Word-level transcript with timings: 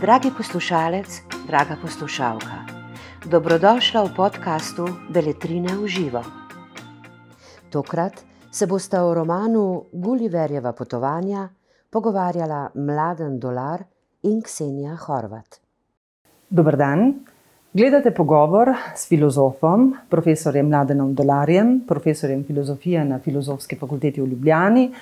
Dragi 0.00 0.30
poslušalec, 0.36 1.22
draga 1.46 1.76
poslušalka, 1.82 2.58
dobrodošla 3.26 4.04
v 4.04 4.14
podkastu 4.14 4.86
Beletrine 5.10 5.74
v 5.74 5.86
živo. 5.86 6.22
Tokrat 7.70 8.22
se 8.52 8.66
bosta 8.66 9.02
o 9.04 9.14
romanu 9.14 9.84
Gulliverjeva 9.92 10.72
potovanja 10.72 11.48
pogovarjala 11.90 12.70
Mladen 12.74 13.38
Dolar 13.40 13.82
in 14.22 14.42
Ksenija 14.42 14.94
Horvat. 14.94 15.58
Dober 16.50 16.76
dan. 16.76 17.14
Gledate 17.72 18.10
pogovor 18.10 18.68
s 18.94 19.08
filozofom, 19.08 19.96
profesorjem 20.08 20.68
Mladenom 20.68 21.14
Dolarjem, 21.14 21.80
profesorjem 21.88 22.44
filozofije 22.44 23.04
na 23.04 23.18
Filozofski 23.18 23.76
fakulteti 23.76 24.22
v 24.22 24.26
Ljubljani, 24.26 24.92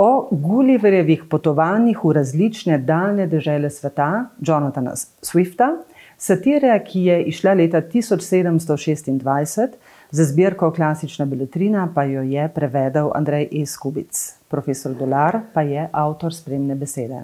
o 0.00 0.28
Gulliverjevih 0.30 1.24
potovanjih 1.28 1.98
v 2.04 2.12
različne 2.16 2.78
daljne 2.78 3.26
države 3.26 3.70
sveta, 3.70 4.30
Jonathana 4.40 4.94
Swifta, 4.96 5.74
satire, 6.16 6.72
ki 6.86 7.02
je 7.04 7.18
išla 7.28 7.52
leta 7.54 7.82
1726, 7.82 9.76
za 10.10 10.24
zbirko 10.24 10.70
Klasična 10.72 11.26
beletrina 11.26 11.88
pa 11.94 12.04
jo 12.04 12.22
je 12.22 12.48
prevedel 12.48 13.10
Andrej 13.14 13.48
E. 13.52 13.66
Skubic. 13.66 14.36
Profesor 14.48 14.94
Dolar 14.96 15.40
pa 15.54 15.62
je 15.62 15.88
avtor 15.92 16.34
spremne 16.34 16.74
besede. 16.74 17.20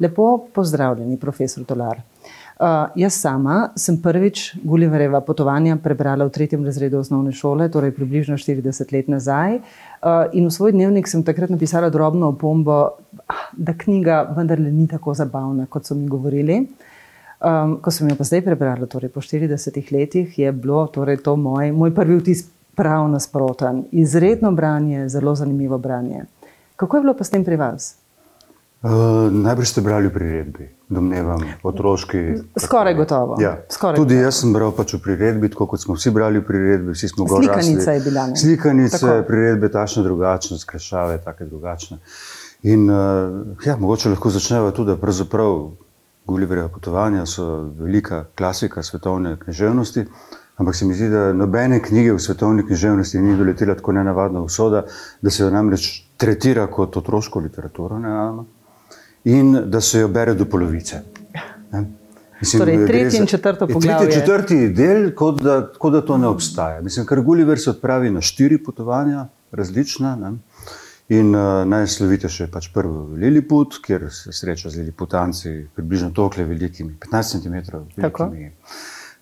Lepo 0.00 0.46
pozdravljeni, 0.54 1.16
profesor 1.16 1.64
Dolar. 1.64 2.02
Uh, 2.62 2.68
jaz 2.96 3.14
sama 3.14 3.70
sem 3.76 3.96
prvič 4.02 4.54
Gulliverjeva 4.62 5.20
potovanja 5.20 5.76
prebrala 5.82 6.24
v 6.24 6.30
tretjem 6.30 6.64
razredu 6.64 6.98
osnovne 6.98 7.32
šole, 7.32 7.70
torej 7.70 7.94
približno 7.94 8.36
40 8.36 8.92
let 8.92 9.08
nazaj. 9.08 9.56
Uh, 9.56 9.91
in 10.32 10.46
v 10.46 10.50
svoj 10.50 10.72
dnevnik 10.72 11.08
sem 11.08 11.22
takrat 11.22 11.50
napisala 11.50 11.90
drobno 11.90 12.32
opombo, 12.34 12.98
da 13.52 13.74
knjiga 13.78 14.34
vendarle 14.36 14.72
ni 14.72 14.88
tako 14.88 15.14
zabavna, 15.14 15.66
kot 15.66 15.86
so 15.86 15.94
mi 15.94 16.08
govorili. 16.08 16.66
Um, 17.42 17.78
ko 17.82 17.90
sem 17.90 18.08
jo 18.08 18.14
pa 18.14 18.24
zdaj 18.24 18.44
prebrala, 18.46 18.86
torej 18.86 19.10
po 19.10 19.20
40 19.20 19.92
letih, 19.92 20.38
je 20.38 20.52
bilo 20.52 20.86
torej 20.86 21.22
to 21.26 21.36
moj, 21.36 21.72
moj 21.72 21.94
prvi 21.94 22.20
vtis 22.20 22.44
prav 22.78 23.08
nasproten. 23.10 23.84
Izredno 23.90 24.52
branje, 24.52 25.08
zelo 25.08 25.34
zanimivo 25.34 25.78
branje. 25.78 26.24
Kako 26.76 26.96
je 26.96 27.00
bilo 27.00 27.14
pa 27.18 27.24
s 27.24 27.30
tem 27.30 27.44
pri 27.44 27.56
vas? 27.56 27.96
Uh, 28.82 29.30
najprej 29.30 29.66
ste 29.66 29.80
brali 29.80 30.08
v 30.08 30.10
priredbi, 30.10 30.64
domnevam, 30.90 31.38
otroški. 31.62 32.18
Skoraj 32.58 32.94
gotovo. 32.98 33.36
Ja. 33.38 33.62
Skoraj 33.70 33.94
Tudi 33.94 34.14
gotovo. 34.14 34.26
jaz 34.26 34.40
sem 34.42 34.52
bral 34.52 34.72
pač 34.74 34.94
v 34.96 34.98
priredbi, 35.04 35.50
tako 35.54 35.68
kot 35.70 35.82
smo 35.84 35.94
vsi 35.94 36.10
brali 36.10 36.40
v 36.40 36.46
priredbi, 36.48 36.90
vsi 36.90 37.12
smo 37.12 37.22
gor 37.30 37.44
Slikanica 37.44 37.92
je 37.94 38.00
bila. 38.02 38.24
Ne? 38.26 38.36
Slikanice, 38.36 38.98
Tako. 38.98 39.20
priredbe, 39.28 39.70
tašne 39.70 40.02
drugačne, 40.02 40.58
skrešave, 40.58 41.20
take 41.22 41.46
drugačne. 41.46 42.00
In 42.66 42.90
uh, 42.90 43.54
ja, 43.62 43.76
mogoče 43.78 44.10
lahko 44.10 44.32
začneva 44.34 44.72
tudi, 44.74 44.90
da 44.90 44.98
pravzaprav 44.98 45.54
Gulliverjeva 46.26 46.68
potovanja 46.68 47.22
so 47.26 47.46
velika 47.78 48.24
klasika 48.34 48.82
svetovne 48.82 49.36
književnosti. 49.38 50.04
Ampak 50.58 50.74
se 50.74 50.88
mi 50.90 50.96
zdi, 50.98 51.06
da 51.10 51.30
nobene 51.32 51.78
knjige 51.82 52.16
v 52.18 52.18
svetovni 52.18 52.66
književnosti 52.66 53.22
ni 53.22 53.38
doletela 53.38 53.78
tako 53.78 53.94
nenavadna 53.94 54.42
usoda, 54.42 54.82
da 55.22 55.30
se 55.30 55.44
jo 55.44 55.50
namreč 55.54 56.02
tretira 56.18 56.66
kot 56.66 56.98
otroško 56.98 57.38
literaturo 57.46 58.02
nenadoma 58.02 58.61
in 59.24 59.70
da 59.70 59.80
se 59.80 60.00
jo 60.00 60.08
bere 60.08 60.34
do 60.34 60.44
polovice. 60.44 61.02
Ne? 61.72 61.84
Mislim, 62.40 62.60
Torej, 62.60 62.86
tretji 62.86 63.20
in 63.20 63.26
četrto 63.26 63.64
je 63.64 63.72
poglavje. 63.72 64.10
Tretji, 64.10 64.20
četrti 64.20 64.68
del, 64.68 65.12
kot 65.14 65.42
da, 65.42 65.72
kot 65.78 65.92
da 65.92 66.00
to 66.06 66.18
ne 66.18 66.26
obstaja. 66.26 66.80
Mislim, 66.82 67.06
ker 67.06 67.20
Gulliver 67.20 67.60
se 67.60 67.70
odpravi 67.70 68.10
na 68.10 68.20
štiri 68.20 68.58
potovanja, 68.58 69.28
različna. 69.52 70.16
Ne? 70.16 70.32
In 71.08 71.34
uh, 71.34 71.62
najslovitejše 71.68 72.44
je 72.44 72.50
pač 72.50 72.68
prvo 72.74 73.08
Liliput, 73.16 73.78
kjer 73.84 74.08
se 74.10 74.32
sreča 74.32 74.70
z 74.70 74.82
Liliputanci, 74.82 75.54
približno 75.74 76.10
toliko 76.10 76.44
velikimi, 76.48 76.96
15 77.00 77.42
cm 77.42 77.76
velikimi 77.96 78.52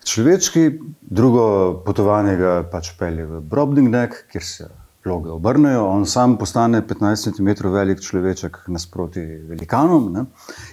človečki, 0.03 0.79
drugo 1.01 1.43
potovanje 1.85 2.35
ga 2.37 2.53
pač 2.71 2.91
pelje 2.97 3.25
v 3.25 3.41
Brobdingnek, 3.41 4.23
kjer 4.31 4.43
se 4.43 4.69
vloge 5.05 5.31
obrnejo, 5.31 5.85
on 5.87 6.05
sam 6.05 6.37
postane 6.37 6.81
15 6.87 7.31
cm 7.31 7.67
velik 7.73 7.99
človeček 8.01 8.57
nasproti 8.67 9.21
velikanom 9.49 10.11
ne? 10.13 10.25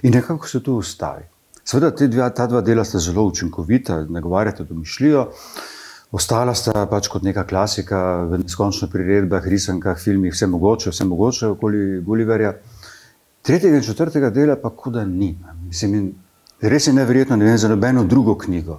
in 0.02 0.14
nekako 0.14 0.48
se 0.48 0.62
tu 0.62 0.76
ustavi. 0.76 1.24
Seveda, 1.64 1.90
te 1.96 2.08
dve, 2.08 2.24
ta 2.34 2.46
dva 2.46 2.60
dela 2.64 2.84
sta 2.84 2.98
zelo 2.98 3.26
učinkovita, 3.28 4.06
nagovarjata 4.08 4.64
domišljijo. 4.64 5.26
Ostala 6.16 6.54
sta 6.56 6.86
pač 6.88 7.10
kot 7.12 7.22
neka 7.22 7.44
klasika 7.44 7.98
v 8.30 8.38
neskončnih 8.40 8.88
priredbah, 8.92 9.44
risankah, 9.44 9.98
filmih, 10.00 10.32
vse 10.32 10.46
mogoče, 10.48 10.90
vse 10.94 11.04
mogoče 11.04 11.50
okoli 11.52 12.00
Gulliverja. 12.06 12.54
Tretjega 13.44 13.76
in 13.76 13.84
četrtega 13.84 14.30
dela 14.30 14.56
pa 14.56 14.70
kuda 14.70 15.04
ni. 15.04 15.34
Mislim, 15.66 16.14
res 16.60 16.88
je 16.88 16.94
neverjetno, 16.96 17.36
ne 17.36 17.44
vem 17.44 17.58
za 17.58 17.68
nobeno 17.68 18.04
drugo 18.04 18.38
knjigo, 18.38 18.78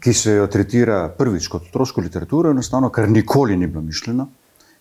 ki 0.00 0.12
se 0.12 0.36
jo 0.36 0.46
tretira 0.46 1.08
prvič 1.18 1.48
kot 1.52 1.68
otroško 1.68 2.00
literaturo, 2.00 2.50
enostavno, 2.50 2.90
kar 2.90 3.08
nikoli 3.10 3.56
ni 3.56 3.66
bilo 3.66 3.82
mišljeno. 3.82 4.28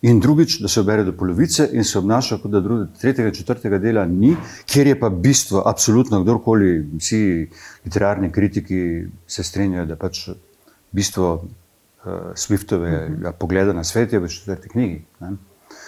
In 0.02 0.20
drugič, 0.20 0.58
da 0.62 0.68
se 0.68 0.80
jo 0.80 0.84
bere 0.84 1.04
do 1.06 1.14
polovice 1.14 1.68
in 1.78 1.84
se 1.86 2.00
obnaša, 2.00 2.40
kot 2.42 2.52
da 2.52 2.59
druge, 2.59 2.88
tretjega 3.02 3.32
četrtega 3.32 3.78
dela 3.78 4.06
ni, 4.06 4.32
kjer 4.66 4.88
je 4.88 5.00
pa 5.00 5.09
bistvo, 5.09 5.62
absolutno 5.66 6.24
kdorkoli, 6.24 6.72
vsi 6.98 7.22
literarni 7.86 8.32
kritiki 8.32 8.82
se 9.28 9.44
strinjajo, 9.44 9.86
da 9.86 9.96
pač 10.02 10.24
bistvo 10.92 11.34
uh, 11.36 12.34
Swiftovega 12.34 13.36
pogleda 13.38 13.78
na 13.78 13.84
svet 13.84 14.14
je 14.14 14.20
v 14.20 14.28
četrti 14.28 14.70
knjigi. 14.70 15.03
Ne? 15.20 15.36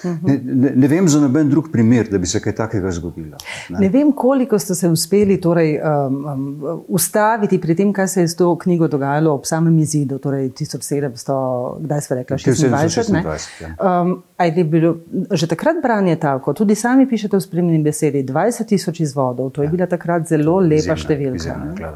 Ne, 0.03 0.39
ne, 0.43 0.71
ne 0.75 0.87
vem 0.87 1.07
za 1.07 1.19
noben 1.21 1.49
drug 1.49 1.69
primer, 1.71 2.07
da 2.11 2.17
bi 2.17 2.27
se 2.27 2.41
kaj 2.41 2.55
takega 2.55 2.91
zgodilo. 2.91 3.37
Ne? 3.69 3.79
Ne 3.79 3.89
vem, 3.89 4.11
koliko 4.11 4.59
ste 4.59 4.75
se 4.75 4.89
uspeli 4.89 5.39
torej, 5.41 5.77
um, 5.79 6.17
um, 6.25 6.83
ustaviti 6.87 7.61
pri 7.61 7.75
tem, 7.75 7.93
kaj 7.93 8.07
se 8.07 8.21
je 8.21 8.27
s 8.27 8.35
to 8.35 8.49
knjigo 8.59 8.87
dogajalo 8.87 9.33
ob 9.33 9.45
samem 9.45 9.77
izidu, 9.79 10.19
torej 10.19 10.49
1700, 10.59 11.37
kdaj 11.85 12.01
ste 12.01 12.15
rekli, 12.15 12.37
26. 12.37 13.11
ne? 13.13 13.23
1726, 13.23 13.63
ja. 13.63 14.01
Um, 14.01 14.15
a 14.37 14.45
je 14.45 14.63
bilo 14.63 14.95
že 15.31 15.47
takrat 15.47 15.79
branje 15.83 16.15
tako, 16.19 16.53
tudi 16.53 16.75
sami 16.75 17.07
pišete 17.09 17.37
v 17.37 17.41
spremljeni 17.41 17.83
besedi, 17.83 18.23
20 18.23 18.67
tisoč 18.67 18.99
izvodov, 18.99 19.49
to 19.55 19.63
je 19.63 19.69
bila 19.69 19.87
takrat 19.87 20.27
zelo 20.27 20.59
lepa 20.59 20.75
Izjemna, 20.75 21.01
številka. 21.03 21.35
izjemna 21.35 21.73
ne? 21.73 21.91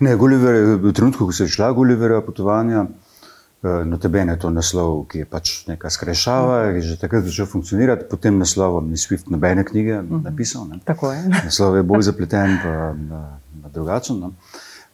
Ne, 0.00 0.16
Gulliver, 0.16 0.60
v 0.82 0.92
trenutku, 0.92 1.28
ko 1.28 1.32
se 1.32 1.46
je 1.46 1.54
šla 1.56 1.72
Gulliverjeva 1.72 2.22
potovanja, 2.26 2.86
notebene 3.84 4.32
je 4.32 4.38
to 4.38 4.50
naslov, 4.50 5.06
ki 5.08 5.24
je 5.24 5.26
pač 5.28 5.52
neka 5.68 5.90
skrajšava, 5.90 6.58
ki 6.74 6.82
je 6.82 6.88
že 6.90 6.98
takrat 7.00 7.24
začel 7.24 7.48
funkcionirati, 7.48 8.08
pod 8.10 8.20
tem 8.20 8.38
naslovom 8.38 8.90
ni 8.90 9.00
Swift 9.00 9.30
nobene 9.32 9.64
knjige 9.64 10.02
napisal. 10.02 10.68
Ne. 10.68 10.80
Tako 10.84 11.12
je. 11.12 11.24
Naslov 11.48 11.76
je 11.76 11.82
bolj 11.82 12.06
zapleten, 12.10 12.58
pa, 12.62 12.92
drugačen. 13.74 14.20
No. 14.20 14.32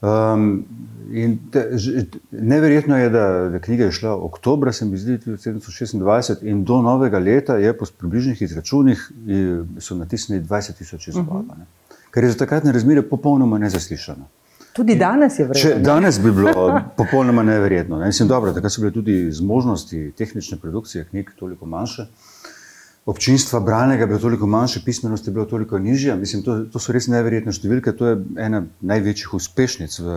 Um, 0.01 0.65
in 1.13 1.37
te, 1.53 1.67
že, 1.77 2.07
neverjetno 2.31 2.97
je, 2.97 3.11
da, 3.13 3.25
da 3.53 3.59
knjiga 3.59 3.91
je 3.91 3.93
šla 3.93 4.15
oktobra, 4.17 4.73
se 4.73 4.87
mi 4.89 4.99
zdi, 4.99 5.19
1726, 5.19 6.47
in 6.49 6.65
do 6.65 6.81
novega 6.83 7.19
leta 7.19 7.59
je 7.61 7.75
po 7.77 7.85
približnih 7.99 8.43
izračunih 8.43 9.03
eh, 9.11 9.81
so 9.81 9.99
natisnili 9.99 10.43
20 10.45 10.79
tisoč 10.79 11.09
izvodov. 11.09 11.45
ne. 11.59 11.67
Kar 12.11 12.25
je 12.25 12.31
za 12.31 12.39
takratne 12.39 12.73
razmere 12.73 13.03
popolnoma 13.03 13.59
nezaslišano. 13.59 14.27
Tudi 14.81 14.97
danes 14.97 15.39
je 15.39 15.45
Če 15.45 15.69
vredno. 15.69 15.85
danes 15.85 16.19
bi 16.25 16.33
bilo 16.33 16.67
popolnoma 17.01 17.43
neverjetno. 17.45 17.99
Ne? 18.01 18.09
Mislim, 18.09 18.29
dobro, 18.29 18.55
takrat 18.57 18.73
so 18.73 18.81
bile 18.81 18.95
tudi 18.95 19.17
zmožnosti 19.33 20.13
tehnične 20.17 20.57
produkcije 20.59 21.05
knjig 21.11 21.35
toliko 21.39 21.69
manjše, 21.69 22.07
občinstva 23.07 23.61
branega 23.61 24.07
je 24.07 24.07
bilo 24.07 24.23
toliko 24.23 24.47
manjše, 24.47 24.81
pismenost 24.85 25.27
je 25.27 25.33
bila 25.37 25.45
toliko 25.47 25.79
nižja. 25.79 26.17
Mislim, 26.17 26.43
to, 26.43 26.63
to 26.73 26.81
so 26.81 26.97
res 26.97 27.11
neverjetne 27.13 27.53
številke. 27.53 27.93
To 27.97 28.13
je 28.13 28.19
ena 28.41 28.65
največjih 28.81 29.35
uspešnic 29.37 29.99
v 30.01 30.17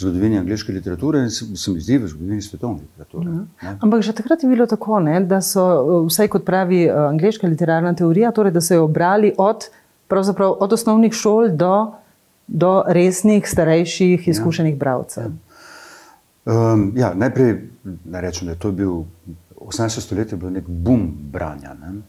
zgodovini 0.00 0.38
angleške 0.38 0.72
literature 0.72 1.20
in 1.22 1.30
se, 1.30 1.44
mi 1.70 1.80
zdi 1.80 1.98
v 1.98 2.08
zgodovini 2.08 2.42
svetovne 2.42 2.82
literature. 2.82 3.30
ne. 3.30 3.76
Ampak 3.80 4.02
že 4.02 4.16
takrat 4.16 4.42
je 4.42 4.48
bilo 4.48 4.66
tako, 4.66 4.98
ne, 5.04 5.20
da 5.20 5.42
so, 5.44 5.64
vsaj 6.08 6.30
kot 6.32 6.46
pravi 6.48 6.86
uh, 6.88 7.10
angliška 7.10 7.46
literarna 7.46 7.92
teorija, 7.94 8.32
torej, 8.32 8.54
da 8.56 8.64
so 8.64 8.80
jo 8.80 8.88
brali 8.88 9.34
od, 9.36 9.68
od 10.58 10.72
osnovnih 10.72 11.12
šol 11.12 11.52
do, 11.52 11.92
do 12.50 12.82
resnih, 12.86 13.46
starejših, 13.48 14.28
izkušenih 14.28 14.76
bralcev. 14.78 15.30
Um, 16.44 16.92
ja, 16.96 17.12
najprej 17.14 17.54
naj 18.04 18.20
rečem, 18.20 18.46
da 18.46 18.52
je 18.52 18.58
to 18.58 18.72
bil 18.72 19.04
18. 19.60 20.00
stoletje 20.00 20.38
bil 20.38 20.50
nek 20.50 20.66
boom 20.66 21.06
branja. 21.32 21.74
Ne? 21.78 22.00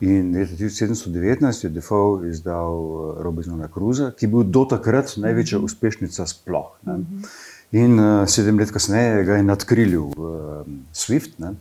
In 0.00 0.32
leta 0.36 0.54
1719 0.54 1.64
je 1.64 1.70
Defoe 1.70 2.28
izdal 2.30 2.76
eh, 2.76 3.22
Robinsona 3.22 3.68
Cruza, 3.68 4.12
ki 4.16 4.26
je 4.26 4.30
bil 4.30 4.44
do 4.44 4.64
takrat 4.64 5.16
največja 5.16 5.58
uspešnica 5.58 6.26
sploh. 6.26 6.70
Ne? 6.86 7.00
In 7.70 7.98
uh, 8.00 8.24
sedem 8.26 8.58
let 8.58 8.72
kasneje 8.74 9.24
ga 9.24 9.36
je 9.38 9.46
nadkrilil 9.46 10.06
uh, 10.10 10.62
Swift. 10.92 11.36
Ne? 11.38 11.54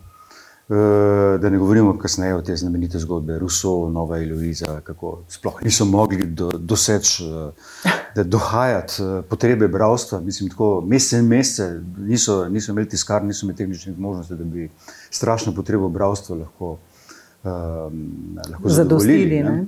Uh, 0.70 0.76
da 1.42 1.50
ne 1.50 1.58
govorimo 1.58 1.98
kasneje 1.98 2.36
o 2.36 2.42
te 2.42 2.56
znamenite 2.56 3.00
zgodbe 3.00 3.40
Rousseau, 3.40 3.90
Nova 3.90 4.18
Eloiza, 4.18 4.82
kako 4.84 5.20
sploh 5.28 5.64
niso 5.64 5.86
mogli 5.86 6.26
do, 6.26 6.52
doseči, 6.52 7.24
uh, 7.26 7.54
da 8.16 8.24
dohajati 8.24 9.04
uh, 9.04 9.26
potrebe 9.30 9.68
bralstva. 9.68 10.20
Mislim, 10.20 10.50
tako 10.50 10.82
mesece 10.88 11.20
in 11.20 11.26
mesece 11.28 11.82
niso, 11.98 12.50
niso 12.50 12.72
imeli 12.72 12.90
tiskar, 12.90 13.24
niso 13.24 13.46
imeli 13.46 13.58
tehničnih 13.58 14.00
možnosti, 14.00 14.36
da 14.36 14.44
bi 14.44 14.70
strašno 15.10 15.56
potrebo 15.56 15.90
bralstva 15.90 16.36
lahko 16.36 16.78
lahko 17.44 18.70
Zadostili, 18.70 18.74
zadovoljili. 18.74 19.44
ne? 19.44 19.52
Ne? 19.52 19.66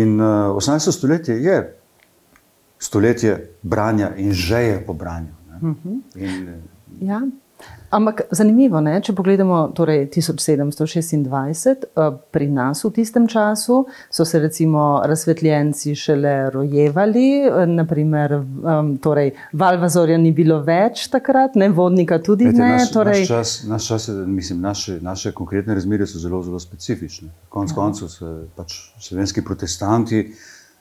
In 0.00 0.20
uh, 0.20 0.26
18. 0.56 0.92
stoletje 0.92 1.42
je 1.42 1.76
stoletje 2.78 3.50
branja 3.62 4.14
in 4.16 4.32
žeje 4.32 4.84
po 4.86 4.92
branju. 4.92 5.28
Mhm. 5.62 5.68
Uh 5.68 5.76
-huh. 5.84 6.00
in, 6.14 6.62
Ja. 7.00 7.20
Ampak 7.90 8.20
zanimivo 8.30 8.80
je, 8.84 9.00
če 9.00 9.12
pogledamo 9.16 9.58
torej 9.72 10.10
1726, 10.12 11.86
eh, 11.88 12.10
pri 12.30 12.48
nas 12.52 12.84
v 12.84 12.90
tistem 12.92 13.24
času 13.28 13.78
so 14.12 14.24
se 14.28 14.38
recimo 14.38 15.00
razsvetljenci 15.08 15.94
šele 15.96 16.50
rojevali, 16.50 17.28
eh, 17.40 17.66
naprimer, 17.66 18.34
um, 18.34 18.98
torej 18.98 19.32
Valvazorja 19.52 20.18
ni 20.18 20.34
bilo 20.36 20.60
več 20.60 21.06
takrat, 21.08 21.56
ne 21.56 21.70
vodnika 21.72 22.18
tudi 22.18 22.44
Glede, 22.44 22.58
ne. 22.58 22.76
naš, 22.76 22.92
Torej, 22.92 23.20
naš 23.20 23.28
čas, 23.28 23.64
naš 23.64 23.88
čas 23.88 24.08
mislim, 24.26 24.60
naše, 24.60 25.00
naše 25.00 25.32
konkretne 25.32 25.74
razmere 25.74 26.06
so 26.06 26.18
zelo, 26.18 26.42
zelo 26.42 26.60
specifične. 26.60 27.28
Konec 27.48 27.72
koncev 27.72 28.12
so 28.12 28.34
pač 28.56 28.76
slovenski 29.00 29.44
protestanti 29.44 30.26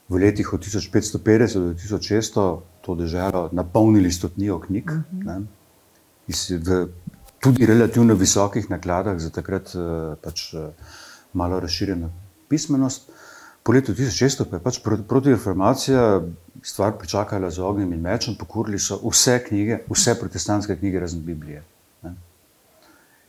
v 0.10 0.20
letih 0.20 0.54
od 0.54 0.60
1550 0.60 1.60
do 1.60 1.74
1600 1.74 2.60
to 2.82 2.96
državo 2.96 3.50
napolnili 3.52 4.12
stotnijo 4.12 4.60
knjig. 4.60 4.92
Uh 4.92 5.24
-huh. 5.24 5.46
Iz, 6.28 6.50
v 6.52 6.88
tudi 7.40 7.66
relativno 7.66 8.14
visokih 8.14 8.70
nakladah 8.70 9.20
za 9.20 9.30
takrat 9.30 9.76
eh, 9.76 10.16
pač, 10.24 10.54
eh, 10.54 10.70
malo 11.34 11.60
razširjeno 11.60 12.10
pismenost. 12.50 13.12
Po 13.64 13.72
letu 13.76 13.94
1600 13.94 14.46
pa 14.50 14.56
je 14.56 14.64
pač 14.64 14.80
pro- 14.84 15.04
protireformacija 15.08 16.22
stvar 16.64 16.94
pričakala 17.00 17.50
z 17.52 17.60
ognjem 17.60 17.94
in 17.94 18.02
mečem, 18.02 18.36
pokurili 18.40 18.80
so 18.80 19.00
vse 19.04 19.40
knjige, 19.48 19.82
vse 19.92 20.16
protestantske 20.20 20.76
knjige, 20.76 21.00
razen 21.00 21.26
Biblije. 21.26 21.64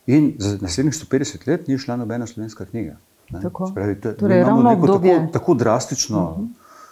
In 0.08 0.36
za 0.38 0.56
naslednjih 0.60 0.94
150 0.94 1.46
let 1.48 1.66
ni 1.68 1.78
šla 1.78 1.96
nobena 1.96 2.26
slovenska 2.26 2.64
knjiga. 2.64 2.96
ne. 3.30 3.42
Tako. 3.42 3.66
Se 3.66 3.74
Pravi, 3.74 4.00
to, 4.00 4.12
Torej, 4.12 4.40
imamo 4.40 4.62
neko 4.62 4.80
obdobje. 4.80 5.16
Tako, 5.18 5.32
tako 5.32 5.54
drastično. 5.54 6.30
Uh 6.30 6.38
-huh. 6.38 6.48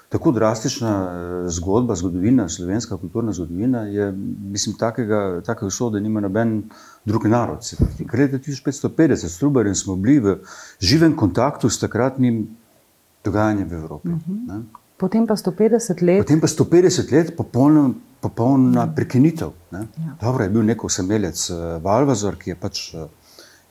Tako 0.09 0.31
drastična 0.33 0.91
eh, 0.91 1.49
zgodba, 1.51 1.95
zgodovina, 1.95 2.49
slovenska 2.49 2.97
kulturna 2.97 3.33
zgodovina 3.33 3.81
je, 3.83 4.13
mislim, 4.41 4.77
takega, 4.79 5.41
take 5.47 5.67
usode 5.67 6.01
nima 6.01 6.21
noben 6.21 6.63
drug 7.05 7.27
narod. 7.27 7.67
Ker 8.11 8.21
leta 8.21 8.39
1550 8.39 9.29
s 9.29 9.39
Trubarjem 9.39 9.75
smo 9.75 9.97
bili 9.97 10.21
v 10.21 10.37
živem 10.81 11.17
kontaktu 11.17 11.71
s 11.71 11.81
takratnim 11.81 12.47
dogajanjem 13.25 13.69
v 13.69 13.73
Evropi. 13.73 14.09
Uh 14.09 14.15
-huh. 14.15 14.63
potem 14.97 15.27
pa 15.27 15.37
150 15.37 16.03
let. 16.03 16.19
Potem 16.19 16.41
pa 16.41 16.47
150 16.47 17.13
let 17.13 17.37
popolna, 17.37 17.91
popolna 18.21 18.95
prekinitev. 18.95 19.51
Ne? 19.71 19.79
Ja. 19.79 20.17
Dobro 20.21 20.45
je 20.45 20.51
bil 20.51 20.63
nek 20.63 20.85
osemelec 20.85 21.51
uh, 21.51 21.57
Valvazor, 21.83 22.37
ki 22.37 22.51
je 22.51 22.57
pač 22.57 22.95
uh, 22.95 23.01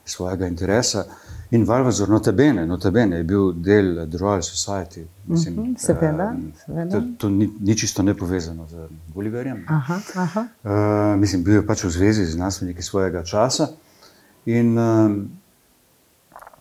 iz 0.06 0.12
svojega 0.12 0.46
interesa. 0.46 1.04
In 1.56 1.64
Valvazor, 1.64 2.08
notabene, 2.12 2.66
notabene 2.68 3.16
je 3.16 3.24
bil 3.24 3.52
del 3.64 4.02
The 4.10 4.18
Royal 4.20 4.42
Society. 4.44 5.06
Mislim, 5.24 5.54
Mhm, 5.54 5.74
seveda, 5.78 6.26
em, 6.34 6.52
seveda. 6.64 6.90
To, 6.90 7.02
to 7.18 7.28
ni, 7.28 7.48
ni 7.60 7.76
čisto 7.76 8.02
nepovezano 8.02 8.66
z 8.68 8.88
Gulliverjem. 9.14 9.64
Aha, 9.68 10.00
aha. 10.14 10.42
Uh, 10.64 11.20
mislim, 11.20 11.44
bil 11.44 11.54
je 11.54 11.66
pač 11.66 11.84
v 11.84 11.90
zvezi 11.90 12.26
z 12.26 12.36
znanstveniki 12.36 12.82
svojega 12.82 13.22
časa. 13.24 13.68
In 14.46 14.76
um, 14.78 15.16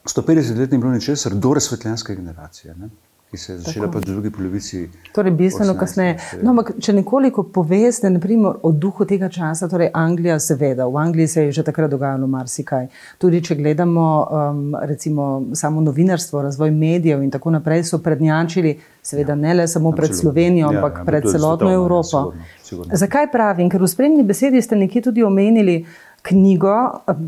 150 0.05 0.57
let 0.57 0.71
ni 0.71 0.77
bilo 0.77 0.91
ničesar 0.91 1.33
do 1.35 1.53
razsvetljenske 1.53 2.15
generacije, 2.15 2.75
ne? 2.75 2.89
Ki 3.31 3.37
se 3.37 3.53
je 3.53 3.57
začela 3.59 3.87
pač 3.91 4.05
v 4.05 4.11
drugi 4.11 4.29
polovici. 4.31 4.89
Torej, 5.13 5.31
bistveno 5.31 5.73
18. 5.73 5.79
kasneje. 5.79 6.17
No, 6.43 6.53
ampak, 6.53 6.71
če 6.79 6.93
nekoliko 6.93 7.43
poveste 7.43 8.09
naprimer, 8.09 8.59
o 8.63 8.71
duhu 8.71 9.05
tega 9.05 9.29
časa, 9.29 9.67
torej 9.71 9.89
Anglija, 9.93 10.37
seveda, 10.39 10.87
v 10.87 10.97
Angliji 11.01 11.27
se 11.27 11.45
je 11.45 11.51
že 11.51 11.63
takrat 11.63 11.91
dogajalo 11.91 12.27
marsikaj. 12.27 12.87
Tudi 13.17 13.41
če 13.43 13.57
gledamo 13.59 14.05
um, 14.23 14.75
recimo, 14.81 15.45
samo 15.53 15.81
novinarstvo, 15.81 16.41
razvoj 16.41 16.71
medijev 16.71 17.23
in 17.23 17.31
tako 17.31 17.51
naprej, 17.57 17.83
so 17.83 17.99
prednjačili, 17.99 18.77
seveda 19.03 19.35
ne 19.35 19.53
le 19.53 19.67
samo 19.67 19.91
pred 19.91 20.09
absolutno. 20.09 20.31
Slovenijo, 20.31 20.71
Ja, 20.71 20.77
ampak 20.77 20.97
ja, 20.97 21.05
pred 21.05 21.23
tudi 21.23 21.35
celotno 21.35 21.69
ja, 21.69 21.75
Evropo. 21.75 22.03
sigurno, 22.03 22.45
sigurno. 22.63 22.97
Zakaj 22.97 23.31
pravim? 23.31 23.69
Ker 23.69 23.81
v 23.81 23.87
spremni 23.87 24.23
besedi 24.23 24.61
ste 24.61 24.75
nekje 24.75 25.01
tudi 25.09 25.23
omenili. 25.23 25.85
Knjigo, 26.25 26.75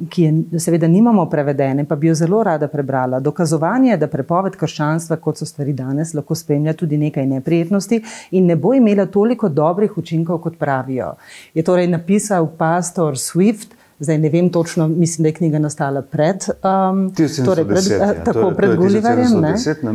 ki 0.09 0.23
je 0.23 0.59
seveda 0.59 0.88
nimamo 0.89 1.27
prevedene, 1.29 1.85
pa 1.85 1.95
bi 1.95 2.07
jo 2.07 2.15
zelo 2.17 2.41
rada 2.44 2.67
prebrala. 2.67 3.19
Dokazovanje, 3.19 3.97
da 3.97 4.09
prepoved 4.09 4.57
krščanstva, 4.57 5.19
kot 5.21 5.38
so 5.38 5.45
stvari 5.45 5.75
danes, 5.77 6.15
lahko 6.17 6.35
spremlja 6.35 6.73
tudi 6.73 6.97
nekaj 6.97 7.27
neprijetnosti 7.29 8.01
in 8.31 8.49
ne 8.49 8.55
bo 8.57 8.73
imela 8.73 9.05
toliko 9.05 9.49
dobrih 9.49 9.97
učinkov, 9.97 10.41
kot 10.41 10.57
pravijo. 10.57 11.13
Je 11.53 11.63
torej 11.63 11.91
napisal 11.94 12.49
pastor 12.57 13.21
Swift, 13.21 13.76
zdaj 13.99 14.17
ne 14.17 14.29
vem 14.29 14.49
točno, 14.49 14.88
mislim, 14.89 15.23
da 15.23 15.27
je 15.27 15.33
knjiga 15.33 15.59
nastala 15.59 16.01
pred, 16.03 16.35
um, 16.35 17.09
1710, 17.11 17.45
torej 17.45 17.65
pred, 17.65 17.85
ja, 17.85 17.97
eh, 17.97 18.07
je- 18.09 18.23
tako, 18.23 18.41
to 18.41 18.49
je 18.49 18.55
pred 18.55 18.75
Gulliverjem. 18.75 19.31
ne? 19.33 19.53
1710, 19.53 19.83
no, 19.83 19.91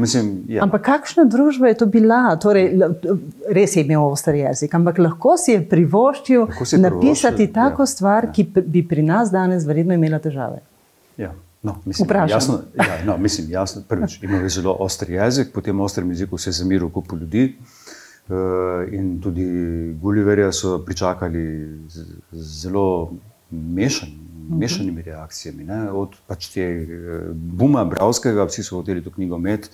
ja. 0.48 0.62
Ampak 0.62 0.82
kakšna 0.82 1.24
družba 1.26 1.68
je 1.68 1.74
to 1.74 1.86
bila? 1.88 2.36
Torej, 2.36 2.72
res 3.48 3.76
je 3.76 3.82
imel 3.82 4.02
ostar 4.02 4.34
jezik, 4.34 4.74
ampak 4.74 4.98
lahko 4.98 5.36
si 5.36 5.52
je 5.52 5.62
privoščil 5.64 6.46
si 6.64 6.74
je 6.74 6.80
napisati 6.80 7.36
privoščil, 7.36 7.54
tako 7.54 7.82
ja, 7.82 7.86
stvar, 7.86 8.32
ki 8.32 8.44
p- 8.46 8.62
bi 8.62 8.82
pri 8.84 9.02
nas 9.04 9.30
danes 9.30 9.64
verjetno 9.64 9.94
imela 9.94 10.18
težave. 10.18 10.58
Ja, 11.16 11.30
no, 11.62 11.76
mislim, 11.84 12.06
Vprašam. 12.06 12.28
jasno, 12.30 12.58
ja, 12.76 13.04
no, 13.04 13.16
mislim, 13.18 13.50
jasno, 13.50 13.82
prvič, 13.82 14.22
imel 14.22 14.42
je 14.42 14.48
zelo 14.50 14.76
oster 14.80 15.10
jezik, 15.10 15.52
potem 15.52 15.80
ostrem 15.80 16.10
jeziku 16.10 16.38
se 16.38 16.48
je 16.48 16.54
zamiril 16.54 16.88
kup 16.90 17.12
ljudi. 17.12 17.54
Uh, 18.24 18.36
in 18.88 19.20
tudi 19.20 19.44
Gulliverja 19.94 20.52
so 20.52 20.78
pričakali 20.78 21.42
z, 21.88 22.04
z 23.52 23.58
zelo 23.58 23.74
mešan, 23.74 24.08
mešanimi 24.48 25.02
reakcijami. 25.02 25.64
Ne? 25.64 25.90
Od 25.92 26.16
pač 26.26 26.48
te 26.54 26.64
uh, 26.64 27.28
Buma 27.32 27.84
Bravskega, 27.84 28.46
vsi 28.48 28.64
so 28.64 28.80
hoteli 28.80 29.04
to 29.04 29.10
knjigo 29.10 29.36
imeti, 29.36 29.68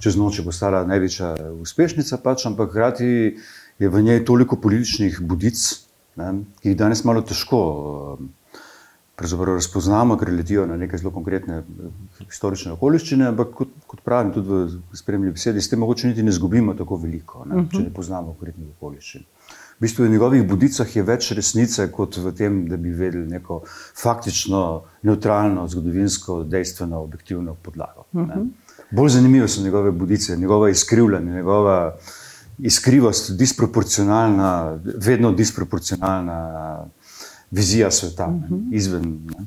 čez 0.00 0.16
noč 0.16 0.40
je 0.40 0.44
postala 0.44 0.82
največja 0.88 1.34
uspešnica, 1.60 2.18
pač, 2.24 2.46
ampak 2.46 2.70
hkrati 2.70 3.36
je 3.78 3.88
v 3.88 4.02
njej 4.02 4.24
toliko 4.24 4.56
političnih 4.56 5.20
budic, 5.22 5.62
ne? 6.16 6.34
ki 6.60 6.74
jih 6.74 6.76
danes 6.76 7.04
malo 7.04 7.22
težko. 7.22 7.64
Uh, 8.18 8.28
pravzaprav 9.20 9.54
razpoznamo, 9.54 10.16
ker 10.16 10.32
letijo 10.32 10.62
na 10.66 10.76
neke 10.80 10.98
zelo 10.98 11.10
konkretne 11.12 11.58
eh, 11.60 12.22
historične 12.24 12.72
okoliščine, 12.72 13.26
ampak 13.28 13.50
kot, 13.58 13.74
kot 13.90 14.00
pravim, 14.06 14.32
tudi 14.32 14.48
v 14.48 14.96
spremljivi 14.96 15.36
besedi, 15.36 15.60
s 15.60 15.68
tem 15.68 15.82
mogoče 15.82 16.08
niti 16.08 16.24
ne 16.24 16.32
izgubimo 16.32 16.72
tako 16.78 16.96
veliko, 17.02 17.44
ne, 17.50 17.66
če 17.68 17.82
ne 17.84 17.92
poznamo 17.92 18.32
konkretnih 18.32 18.70
okoliščin. 18.78 19.26
V 19.80 19.82
bistvu 19.82 20.04
v 20.04 20.10
njegovih 20.12 20.42
budicah 20.44 20.96
je 20.96 21.02
več 21.02 21.30
resnice, 21.32 21.86
kot 21.88 22.18
v 22.20 22.34
tem, 22.36 22.56
da 22.68 22.76
bi 22.76 22.90
vedeli 22.92 23.24
neko 23.30 23.62
faktično, 23.96 24.82
neutralno, 25.08 25.64
zgodovinsko, 25.72 26.42
dejstveno, 26.44 26.98
objektivno 27.00 27.54
podlago. 27.54 28.04
Ne. 28.12 28.42
Bolj 28.92 29.08
zanimive 29.14 29.48
so 29.48 29.62
njegove 29.64 29.90
budice, 29.90 30.36
njegova 30.36 30.68
izkrivljanja, 30.70 31.32
njegova 31.32 31.96
iskrivost, 32.58 33.32
disproporcionalna, 33.38 34.78
vedno 34.84 35.32
disproporcionalna 35.32 36.84
vizija 37.50 37.90
sveta, 37.90 38.26
uh 38.26 38.50
-huh. 38.50 38.68
izven. 38.76 39.02
Ne. 39.38 39.46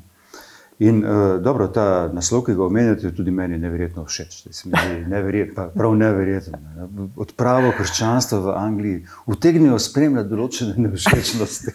In 0.78 1.04
uh, 1.04 1.42
dobro, 1.42 1.68
ta 1.68 2.08
naslov, 2.12 2.42
ki 2.48 2.54
ga 2.58 2.64
omenjate, 2.64 3.06
je 3.06 3.14
tudi 3.14 3.30
meni 3.30 3.58
neverjetno 3.58 4.04
všeč. 4.04 4.48
Se 4.50 4.68
mi 4.68 4.74
zdi 4.74 5.04
Neverjet, 5.06 5.52
pa 5.54 5.68
prav 5.74 5.94
neverjetno. 5.94 6.58
Ne. 6.58 6.86
Odpravo 7.16 7.70
krščanstva 7.78 8.38
v 8.42 8.54
Angliji 8.58 9.04
utegnejo 9.30 9.78
spremljati 9.78 10.28
določene 10.32 10.74
nevšečnosti. 10.88 11.74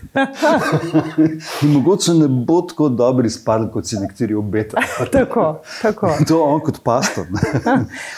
In 1.63 1.72
mogoče 1.77 2.18
ne 2.18 2.27
bo 2.27 2.58
tako 2.68 2.89
dobro 2.89 3.27
izpadlo, 3.27 3.70
kot 3.72 3.88
si 3.88 4.01
nekateri 4.01 4.36
obetajo. 4.36 5.08
Tako, 5.13 5.48
tako. 5.82 6.12
To 6.29 6.41
on 6.44 6.60
kot 6.68 6.84
pastor. 6.84 7.29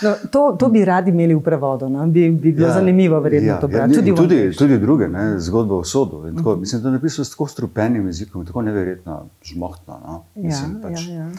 No, 0.02 0.16
to, 0.32 0.42
to 0.60 0.68
bi 0.74 0.82
radi 0.86 1.12
imeli 1.12 1.36
v 1.36 1.42
prevodu, 1.46 1.86
no? 1.90 2.04
bi, 2.10 2.24
bi 2.32 2.52
bilo 2.56 2.68
ja, 2.68 2.74
zanimivo, 2.74 3.20
verjetno 3.22 3.58
to 3.62 3.68
brati. 3.70 3.94
Ja, 3.94 4.00
tudi, 4.00 4.16
tudi, 4.16 4.40
tudi, 4.58 4.78
druge, 4.82 5.08
ne, 5.12 5.36
zgodba 5.40 5.78
o 5.78 5.84
sodu. 5.86 6.24
Tako, 6.38 6.56
mislim, 6.64 6.82
da 6.82 6.90
je 6.90 6.98
napisal 6.98 7.26
s 7.26 7.36
tako 7.36 7.48
strupenim 7.52 8.08
jezikom, 8.10 8.46
tako 8.46 8.64
neverjetno 8.66 9.20
žmohtno. 9.46 10.00
No. 10.06 10.24
ja, 10.36 10.48
Mislim, 10.48 10.81
pač, 10.82 11.08
ja, 11.08 11.14
ja. 11.16 11.30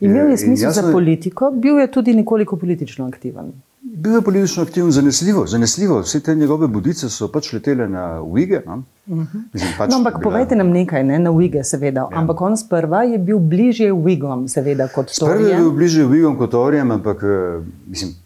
Imel 0.00 0.26
je 0.26 0.30
in 0.32 0.38
smisel 0.38 0.68
jasno 0.68 0.82
za 0.82 0.92
politiko, 0.92 1.50
bil 1.52 1.78
je 1.78 1.86
tudi 1.88 2.14
nekoliko 2.14 2.56
politično 2.56 3.06
aktiven. 3.06 3.52
Bil 3.82 4.14
je 4.14 4.22
politično 4.22 4.62
aktiven, 4.62 4.90
zanesljivo, 4.90 5.46
zanesljivo. 5.46 6.00
Vse 6.00 6.20
te 6.20 6.34
njegove 6.34 6.68
budice 6.68 7.08
so 7.08 7.28
pač 7.28 7.52
letele 7.52 7.88
na 7.88 8.22
Uige. 8.22 8.60
No? 8.66 8.82
Mislim, 9.06 9.70
pač 9.78 9.90
No, 9.90 9.96
ampak 9.96 10.14
bila- 10.14 10.22
povejte 10.22 10.56
nam 10.56 10.68
nekaj, 10.68 11.04
ne, 11.04 11.18
na 11.18 11.30
Uige, 11.30 11.64
seveda. 11.64 12.00
Ja. 12.02 12.08
Ampak 12.14 12.40
on 12.40 12.56
sprva 12.56 13.02
je 13.04 13.18
bil 13.20 13.38
bližje 13.40 13.92
Uigom, 13.92 14.48
seveda, 14.48 14.88
kot 14.88 15.06
Prvi 15.20 15.44
je 15.44 15.46
bil 15.46 15.56
Torijem. 15.58 15.76
bližje 15.76 16.06
Uigom 16.06 16.36
kot 16.36 16.54
Orijem, 16.56 16.90
ampak 16.90 17.22
eh, 17.22 17.60
mislim, 17.86 18.10
eh, 18.10 18.23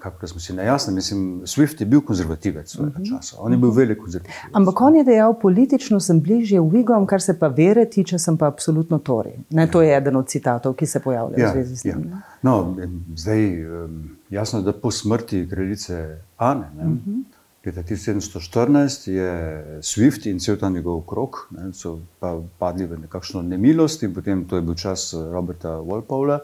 kako 0.00 0.26
smo 0.26 0.40
si 0.40 0.52
nejasni, 0.52 0.94
mislim, 0.94 1.40
Swift 1.44 1.80
je 1.80 1.86
bil 1.86 2.00
konzervativec 2.00 2.70
svojega 2.70 2.98
uh 2.98 3.04
-huh. 3.04 3.16
časa. 3.16 3.36
On 3.38 3.52
je 3.52 3.58
bil 3.58 3.70
velik 3.70 3.98
konzervativec. 3.98 4.52
Ampak 4.52 4.80
on 4.80 4.96
je 4.96 5.04
dejal, 5.04 5.34
politično 5.40 6.00
sem 6.00 6.20
bližje 6.20 6.60
Uigom, 6.60 7.06
kar 7.06 7.22
se 7.22 7.38
pa 7.38 7.48
vere 7.48 7.84
tiče, 7.84 8.18
sem 8.18 8.36
pa 8.36 8.46
absolutno 8.46 8.98
Tori. 8.98 9.32
Ne, 9.50 9.70
to 9.70 9.82
je 9.82 9.96
eden 9.96 10.16
od 10.16 10.28
citatov, 10.28 10.74
ki 10.74 10.86
se 10.86 11.00
pojavlja 11.00 11.46
v 11.46 11.52
zvezi 11.52 11.76
s 11.76 11.82
tem. 11.82 12.02
ne. 12.10 12.22
No, 12.42 12.76
zdaj, 13.16 13.64
jasno 14.30 14.58
je, 14.58 14.62
da 14.62 14.72
po 14.72 14.90
smrti 14.90 15.48
kraljice 15.50 16.18
Ane, 16.36 16.70
ne, 16.76 16.84
uh 16.84 16.90
-huh. 16.90 17.22
leta 17.66 17.82
1714, 17.82 19.10
je 19.10 19.64
Swift 19.80 20.30
in 20.30 20.38
cel 20.38 20.56
ta 20.56 20.68
njegov 20.68 21.00
krok 21.00 21.36
so 21.72 21.98
pa 22.20 22.40
padli 22.58 22.86
v 22.86 22.98
nekakšno 22.98 23.42
nemilost, 23.42 24.02
in 24.02 24.14
potem 24.14 24.44
to 24.44 24.56
je 24.56 24.62
bil 24.62 24.74
čas 24.74 25.14
Roberta 25.32 25.68
Walpola, 25.68 26.38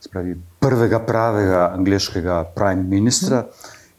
spravi, 0.00 0.36
prvega 0.60 0.98
pravega 0.98 1.72
angliškega 1.74 2.44
prime 2.54 2.82
ministra, 2.82 3.44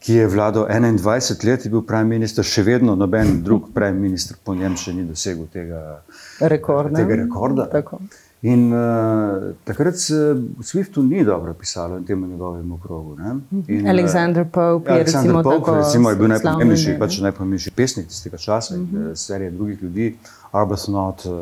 ki 0.00 0.14
je 0.14 0.26
vladal 0.28 0.64
21 0.70 1.44
let, 1.46 1.64
je 1.64 1.70
bil 1.70 1.82
prime 1.82 2.04
minister, 2.08 2.44
še 2.44 2.62
vedno 2.62 2.94
noben 2.96 3.42
drug 3.44 3.68
prime 3.74 3.98
minister 4.00 4.36
po 4.44 4.54
njem 4.54 4.76
še 4.76 4.92
ni 4.92 5.04
dosegel 5.04 5.46
tega, 5.52 6.02
Rekord, 6.40 6.92
ne? 6.92 7.02
tega 7.02 7.14
rekorda. 7.24 7.66
Tako. 7.68 7.98
In 8.42 8.70
uh, 8.72 9.50
takrat 9.68 9.98
se 10.00 10.16
v 10.32 10.64
Swiftu 10.64 11.02
ni 11.04 11.20
dobro 11.24 11.52
pisalo 11.54 11.98
in 11.98 12.04
temu 12.08 12.26
njegovemu 12.26 12.78
krogu. 12.80 13.16
ne. 13.18 13.34
In, 13.68 13.84
uh, 13.84 13.90
Alexander 13.92 14.44
Pope 14.48 14.88
je 14.92 14.96
Alexander 14.96 15.28
recimo 15.28 15.42
Pope, 15.42 15.56
tako 15.58 15.74
recimo, 15.76 16.10
je 16.10 16.16
bil 16.16 16.28
najpomembnejši, 16.28 16.86
ne. 16.88 16.92
Mhm. 16.94 17.00
pač 17.00 17.18
najpomembnejši 17.20 17.70
pesnik 17.70 18.08
tistega 18.08 18.36
časa, 18.36 18.74
uh 18.74 18.80
-huh. 18.80 19.14
serije 19.14 19.50
drugih 19.50 19.82
ljudi, 19.82 20.16
Arbuthnot, 20.52 21.26
uh, 21.26 21.32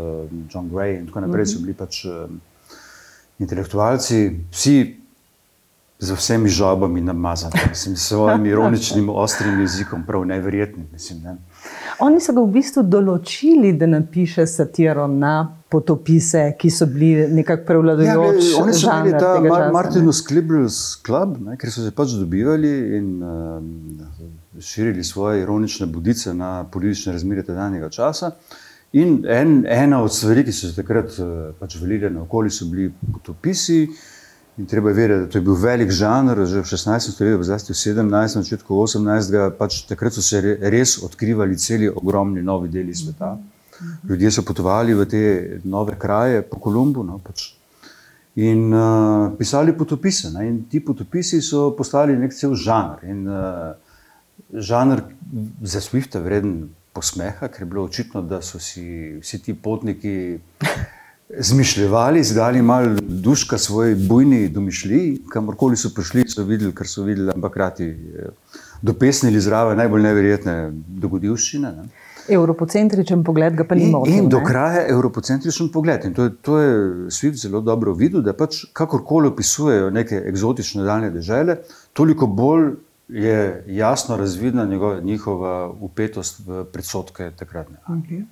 John 0.51 0.71
Gray 0.73 0.99
in 0.99 1.07
tako 1.07 1.21
naprej, 1.21 1.43
Mhm. 1.45 1.51
-huh. 1.51 1.55
so 1.55 1.61
bili 1.63 1.75
pač 1.75 2.05
uh, 2.05 2.11
intelektualci, 3.39 4.41
vsi 4.51 4.99
z 5.99 6.15
vsemi 6.15 6.49
žabami 6.49 7.01
namazani, 7.01 7.61
mislim, 7.69 7.97
s 7.97 8.09
svojim 8.09 8.47
ironičnim, 8.53 9.09
ostrim 9.09 9.61
jezikom, 9.61 10.07
prav 10.07 10.25
neverjetnim. 10.25 10.87
Mislim, 10.93 11.23
ne. 11.23 11.37
Oni 11.99 12.21
so 12.21 12.33
ga 12.33 12.43
v 12.43 12.53
bistvu 12.55 12.85
določili, 12.87 13.73
da 13.75 13.89
napiše 13.91 14.47
satiro 14.47 15.09
na 15.11 15.33
potopise, 15.69 16.45
ki 16.59 16.71
so 16.71 16.87
bili 16.87 17.27
nekako 17.35 17.67
prevladujoč. 17.67 18.13
Ja, 18.15 18.21
oni 18.21 18.45
so 18.47 18.63
imeli 18.63 18.79
žanr 18.79 19.19
ta 19.19 19.33
Mar. 19.43 19.67
Martinus 19.75 20.23
Clibrus 20.27 20.79
Club, 21.03 21.35
ne, 21.43 21.59
ker 21.59 21.75
so 21.75 21.83
se 21.83 21.91
pač 21.91 22.15
dobivali 22.15 22.73
in 23.01 23.11
um, 23.19 23.75
širili 24.63 25.05
svoje 25.05 25.43
ironične 25.43 25.91
budice 25.91 26.35
na 26.35 26.63
politične 26.71 27.19
razmere 27.19 27.43
tedanjega 27.43 27.91
časa. 27.91 28.33
In 28.93 29.25
en, 29.29 29.67
ena 29.69 30.01
od 30.03 30.13
stvari, 30.13 30.45
ki 30.45 30.53
so 30.53 30.69
se 30.71 30.77
takrat 30.77 31.19
uh, 31.21 31.51
pač 31.61 31.77
velile 31.77 32.09
naokoli, 32.09 32.51
so 32.51 32.69
bili 32.71 32.89
potopisi. 33.13 33.83
In 34.59 34.67
treba 34.67 34.91
je 34.91 34.97
vedeti, 34.97 35.21
da 35.21 35.31
to 35.31 35.39
je 35.39 35.45
bil 35.45 35.59
velik 35.61 35.91
žanr, 35.95 36.41
že 36.49 36.63
v 36.65 36.71
16. 36.71 37.13
stoletju, 37.13 37.45
zdaj 37.47 37.69
v 37.69 37.77
17. 37.77 38.41
začetku 38.41 38.81
18. 38.85 39.37
Pač 39.59 39.83
takrat 39.87 40.17
so 40.17 40.25
se 40.25 40.41
re- 40.41 40.57
res 40.73 40.97
odkrivali 41.05 41.59
celi 41.61 41.87
ogromni 41.89 42.43
novi 42.43 42.73
deli 42.73 42.95
sveta. 42.97 43.37
Ljudje 44.09 44.33
so 44.35 44.43
potovali 44.43 44.97
v 44.97 45.07
te 45.07 45.23
nove 45.63 45.95
kraje 45.95 46.43
po 46.43 46.59
Kolumbu. 46.59 47.05
No, 47.07 47.21
pač. 47.23 47.53
In 48.41 48.73
uh, 48.73 49.37
pisali 49.39 49.77
potopise. 49.77 50.33
Ne? 50.33 50.49
In 50.49 50.57
ti 50.71 50.81
potopisi 50.81 51.43
so 51.43 51.71
postali 51.77 52.17
nek 52.17 52.35
cel 52.35 52.57
žanr. 52.57 53.05
In, 53.05 53.29
uh, 53.29 53.77
žanr 54.55 55.05
za 55.63 55.85
Swifta 55.85 56.25
vreden 56.25 56.71
posmeha, 56.99 57.49
ker 57.49 57.63
je 57.63 57.71
bilo 57.71 57.87
očitno, 57.87 58.23
da 58.27 58.43
so 58.43 58.59
si 58.63 58.85
vsi 59.23 59.43
ti 59.43 59.55
potniki 59.55 60.15
zmišljali, 61.51 62.25
zdali 62.25 62.63
malo 62.63 62.97
duška 63.03 63.59
svoji 63.59 63.95
bujni 63.95 64.49
domišljiji, 64.49 65.21
kamorkoli 65.31 65.77
so 65.77 65.93
prišli, 65.95 66.27
so 66.29 66.45
videli, 66.49 66.75
kar 66.75 66.89
so 66.89 67.07
videli, 67.07 67.31
ampak 67.35 67.53
hkrati 67.53 67.89
eh, 67.89 68.35
dopesnili 68.83 69.41
zraven 69.41 69.79
najbolj 69.79 70.07
neverjetne 70.09 70.59
dogodivščine. 71.05 71.73
Ne? 71.77 71.89
Evropocentričen 72.29 73.23
pogled 73.25 73.55
ga 73.57 73.65
pa 73.65 73.77
ni 73.77 73.87
In, 73.87 73.93
motil. 73.95 74.15
in 74.15 74.29
do 74.29 74.41
kraja 74.45 74.83
evropocentričen 74.93 75.71
pogled. 75.73 76.05
In 76.05 76.15
to 76.15 76.27
je, 76.27 76.35
to 76.45 76.59
je 76.59 76.75
Swift 77.15 77.41
zelo 77.41 77.61
dobro 77.65 77.95
videl, 77.97 78.21
da 78.23 78.35
pač 78.37 78.65
kakorkoli 78.77 79.31
opisujejo 79.33 79.89
neke 79.91 80.21
eksotične 80.29 80.85
daljne 80.85 81.11
države, 81.15 81.61
toliko 81.97 82.27
bolj 82.27 82.75
je 83.09 83.65
jasno 83.69 84.17
razvidna 84.17 84.65
njegova, 84.65 85.01
njihova 85.01 85.73
upetost 85.81 86.41
v 86.47 86.65
predsotke 86.65 87.31
takratne 87.31 87.77
Anglije. 87.87 88.25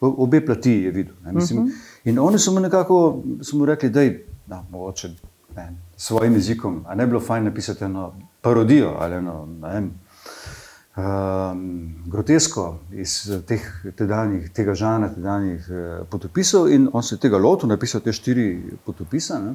O- 0.00 0.14
Obe 0.18 0.46
plati 0.46 0.70
je 0.72 0.90
videl. 0.90 1.14
Ne, 1.24 1.32
mislim, 1.32 1.72
in 2.04 2.18
oni 2.18 2.38
so 2.38 2.52
mu 2.52 2.60
nekako 2.60 3.22
so 3.42 3.56
mu 3.56 3.64
rekli, 3.64 3.90
da 3.90 4.00
je 4.00 4.26
mogoče 4.70 5.10
ne, 5.56 5.72
svojim 5.96 6.34
jezikom, 6.34 6.84
a 6.86 6.94
ne 6.94 7.06
bi 7.06 7.10
bilo 7.10 7.20
fajn 7.20 7.44
napisati 7.44 7.84
eno 7.84 8.12
parodijo 8.40 8.94
ali 8.98 9.14
eno 9.14 9.48
ne 9.62 9.68
vem, 9.70 9.90
um, 10.96 11.94
grotesko 12.06 12.78
iz 12.92 13.16
teh 13.46 13.60
tedanjih, 13.96 14.50
tega 14.50 14.74
žana, 14.74 15.08
tedanjih 15.08 15.66
eh, 15.70 16.04
potopisov, 16.10 16.70
in 16.70 16.88
on 16.92 17.02
se 17.02 17.14
je 17.14 17.20
tega 17.20 17.38
lotil, 17.38 17.68
napisal 17.68 18.00
te 18.00 18.12
štiri 18.12 18.46
potopisa. 18.84 19.38
Ne. 19.38 19.54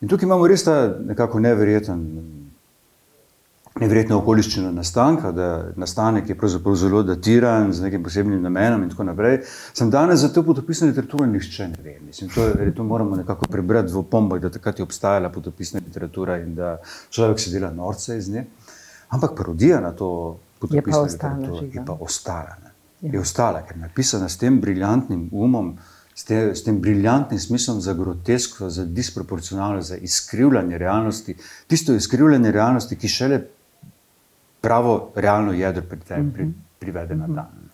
In 0.00 0.08
tukaj 0.08 0.26
imamo 0.26 0.46
res 0.46 0.64
ta 0.64 0.94
nekako 1.04 1.40
neverjeten. 1.40 2.04
Neverjetna 3.80 4.16
okoliščina 4.16 4.70
nastanka, 4.72 5.30
da 5.32 5.46
nastanek 5.76 6.28
je 6.28 6.34
pravzaprav 6.34 6.74
zelo 6.74 7.02
datiran 7.02 7.72
z 7.72 7.82
nekim 7.82 8.02
posebnim 8.02 8.42
namenom, 8.42 8.82
in 8.82 8.90
tako 8.90 9.04
naprej. 9.04 9.38
Sem 9.72 9.90
danes 9.90 10.20
za 10.20 10.28
to 10.28 10.42
potopisno 10.42 10.86
literaturo 10.86 11.26
nihče 11.26 11.68
ne 11.68 11.82
ve. 11.84 11.96
Mislim, 12.00 12.30
to, 12.30 12.44
je- 12.44 12.74
to 12.74 12.84
moramo 12.84 13.16
nekako 13.16 13.46
prebrati 13.46 13.92
v 13.92 13.98
opombah, 13.98 14.40
da 14.40 14.50
takrat 14.50 14.78
je 14.78 14.82
obstajala 14.82 15.28
potopisna 15.28 15.80
literatura 15.80 16.38
in 16.38 16.54
da 16.54 16.78
človek 17.10 17.40
se 17.40 17.50
dela 17.50 17.70
norce 17.70 18.18
iz 18.18 18.28
nje. 18.28 18.46
Ampak 19.08 19.36
parodija 19.36 19.80
na 19.80 19.92
to 19.92 20.38
potopisno 20.58 21.02
literaturo 21.02 21.56
živa. 21.56 21.72
je 21.74 21.84
pa 21.86 21.92
ostala. 22.00 22.56
Ne? 22.64 23.10
Je 23.12 23.20
ostala, 23.20 23.62
ker 23.62 23.76
je 23.76 23.82
napisana 23.82 24.28
s 24.28 24.36
tem 24.36 24.60
briljantnim 24.60 25.28
umom, 25.32 25.76
s, 26.14 26.24
te, 26.24 26.54
s 26.54 26.64
tem 26.64 26.80
briljantnim 26.80 27.40
smislom 27.40 27.80
za 27.80 27.94
grotesko, 27.94 28.70
za 28.70 28.84
disproporcionalno, 28.84 29.82
za 29.82 29.96
izkrivljanje 29.96 30.78
realnosti. 30.78 31.36
Tisto 31.66 31.94
izkrivljanje 31.94 32.50
realnosti, 32.52 32.96
ki 32.96 33.08
šele 33.08 33.40
pravo 34.60 35.12
realno 35.16 35.52
jedro 35.52 35.82
pri 35.82 36.00
tebi 36.00 36.32
pri, 36.32 36.48
privede 36.78 37.14
na 37.14 37.26
dan. 37.26 37.68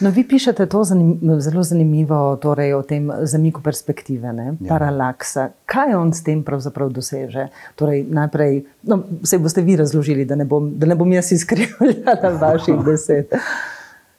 No, 0.00 0.10
vi 0.10 0.24
pišete 0.28 0.66
to 0.66 0.84
zanim, 0.84 1.14
zelo 1.40 1.62
zanimivo 1.62 2.36
torej, 2.36 2.74
o 2.74 2.82
tem 2.82 3.08
zamiku 3.24 3.62
perspektive, 3.64 4.32
ne? 4.32 4.52
Ja. 4.60 4.68
paralaksa. 4.68 5.48
Kaj 5.66 5.94
on 5.96 6.12
s 6.12 6.20
tem 6.22 6.42
pravzaprav 6.44 6.90
doseže? 6.92 7.46
Torej, 7.74 8.04
najprej, 8.04 8.64
no, 8.82 9.00
vse 9.22 9.38
boste 9.38 9.64
vi 9.64 9.76
razložili, 9.76 10.24
da 10.28 10.36
ne 10.36 10.44
bom, 10.44 10.74
da 10.78 10.86
ne 10.86 10.94
bom 10.94 11.12
jaz 11.12 11.32
izkrivljala 11.32 12.34
vaših 12.42 12.84
besed. 12.84 13.32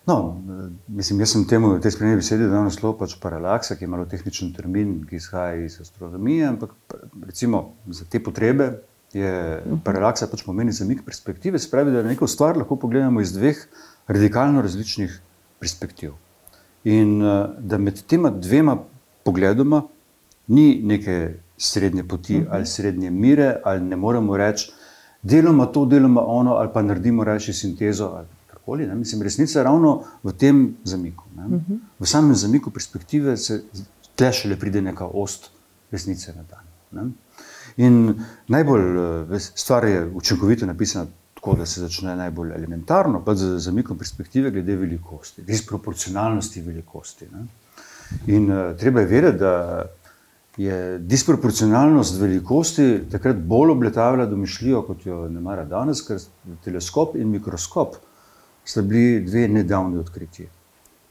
No, 0.08 0.42
mislim, 0.88 1.22
jaz 1.22 1.32
sem 1.32 1.46
temu 1.48 1.78
te 1.80 1.92
spremembe 1.92 2.20
besede 2.20 2.50
dal 2.52 2.66
naslov 2.66 2.98
pač 3.00 3.14
paralaksa, 3.22 3.78
ki 3.78 3.86
je 3.86 3.92
malo 3.94 4.06
tehničen 4.10 4.50
termin, 4.58 5.04
ki 5.08 5.16
izhaja 5.16 5.62
iz 5.64 5.78
astronomije, 5.82 6.48
ampak 6.48 6.74
pa- 6.88 6.98
recimo 7.26 7.76
za 7.88 8.10
te 8.10 8.20
potrebe 8.24 8.72
je 9.14 9.64
paralaksa 9.84 10.28
pač 10.28 10.44
pomeni 10.46 10.72
zamik 10.72 11.04
perspektive, 11.06 11.60
se 11.60 11.70
pravi, 11.72 11.92
da 11.92 12.04
neko 12.04 12.28
stvar 12.28 12.58
lahko 12.58 12.76
pogledamo 12.76 13.22
iz 13.22 13.34
dveh 13.34 13.60
radikalno 14.08 14.62
različnih 14.62 15.20
perspektiv. 15.60 16.14
In 16.84 17.22
eh, 17.22 17.48
da 17.60 17.78
med 17.78 18.02
tema 18.08 18.30
dvema 18.30 18.78
pogledoma 19.24 19.84
ni 20.48 20.82
neke 20.84 21.34
srednje 21.58 22.04
poti 22.04 22.38
uh 22.38 22.44
-huh. 22.44 22.48
ali 22.52 22.66
srednje 22.66 23.12
mire, 23.12 23.56
ali 23.64 23.82
ne 23.82 23.96
moremo 23.96 24.38
reči, 24.38 24.72
deloma 25.22 25.66
to, 25.66 25.86
deloma 25.86 26.26
ono, 26.26 26.54
ali 26.54 26.70
pa 26.74 26.82
naredimo 26.82 27.24
reči 27.24 27.54
sintezo. 27.54 28.06
Ali 28.06 28.28
karkoli, 28.48 28.88
ne. 28.88 28.96
Mislim, 28.96 29.22
resnica 29.22 29.60
je 29.60 29.64
ravno 29.64 30.04
v 30.24 30.32
tem 30.32 30.76
zamiku. 30.84 31.24
Uh 31.36 31.44
-huh. 31.44 31.80
V 32.00 32.06
samem 32.06 32.36
zamiku 32.36 32.72
perspektive 32.72 33.38
se 33.38 33.64
tle 34.16 34.34
šele 34.34 34.60
pride 34.60 34.82
neka 34.82 35.06
ost 35.06 35.52
resnice 35.92 36.34
na 36.34 36.44
dan. 36.50 36.64
Ne. 36.92 37.12
In 37.78 38.16
najbolj 38.48 38.86
eh, 39.34 39.40
stvar 39.40 39.86
je 39.86 40.06
učinkovito 40.14 40.66
napisana 40.66 41.06
tako, 41.34 41.56
da 41.60 41.66
se 41.66 41.82
začne 41.82 42.16
najbolj 42.16 42.54
elementarno, 42.56 43.20
pa 43.26 43.36
z 43.36 43.58
zamikom 43.60 43.98
perspektive 43.98 44.52
glede 44.52 44.76
velikosti, 44.76 45.42
disproporcionalnosti 45.42 46.62
velikosti. 46.62 47.28
Ne. 47.32 47.46
In 48.28 48.52
uh, 48.52 48.78
treba 48.78 49.00
je 49.00 49.08
vedeti, 49.08 49.38
da 49.38 49.84
je 50.58 51.00
disproporcionalnost 51.00 52.20
velikosti 52.20 53.02
takrat 53.12 53.36
bolj 53.36 53.72
obletavila 53.72 54.26
domišljijo, 54.26 54.82
kot 54.88 55.06
jo 55.06 55.28
ne 55.30 55.42
mara 55.42 55.66
danes, 55.66 56.02
ker 56.08 56.22
teleskop 56.64 57.16
in 57.16 57.28
mikroskop 57.34 57.98
sta 58.66 58.82
bili 58.82 59.20
dve 59.26 59.48
nedavni 59.48 60.00
odkritji. 60.00 60.48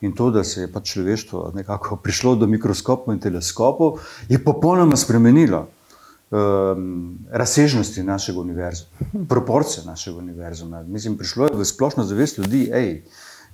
In 0.00 0.12
to, 0.16 0.31
da 0.31 0.45
se 0.45 0.64
je 0.64 0.73
pač 0.73 0.95
človeštvo 0.95 1.50
nekako 1.54 1.97
prišlo 1.97 2.35
do 2.37 2.47
mikroskopov 2.47 3.14
in 3.14 3.21
teleskopov, 3.21 4.00
je 4.28 4.40
popolnoma 4.45 4.97
spremenilo 4.97 5.66
um, 6.32 7.18
razsežnosti 7.30 8.02
našega 8.02 8.40
univerzuma, 8.40 9.26
proporcije 9.28 9.84
našega 9.86 10.18
univerzuma. 10.18 10.82
Mislim, 10.82 11.18
prišlo 11.18 11.46
je 11.46 11.56
v 11.56 11.64
splošno 11.64 12.04
zavest 12.04 12.38
ljudi, 12.38 12.64
hej, 12.72 13.02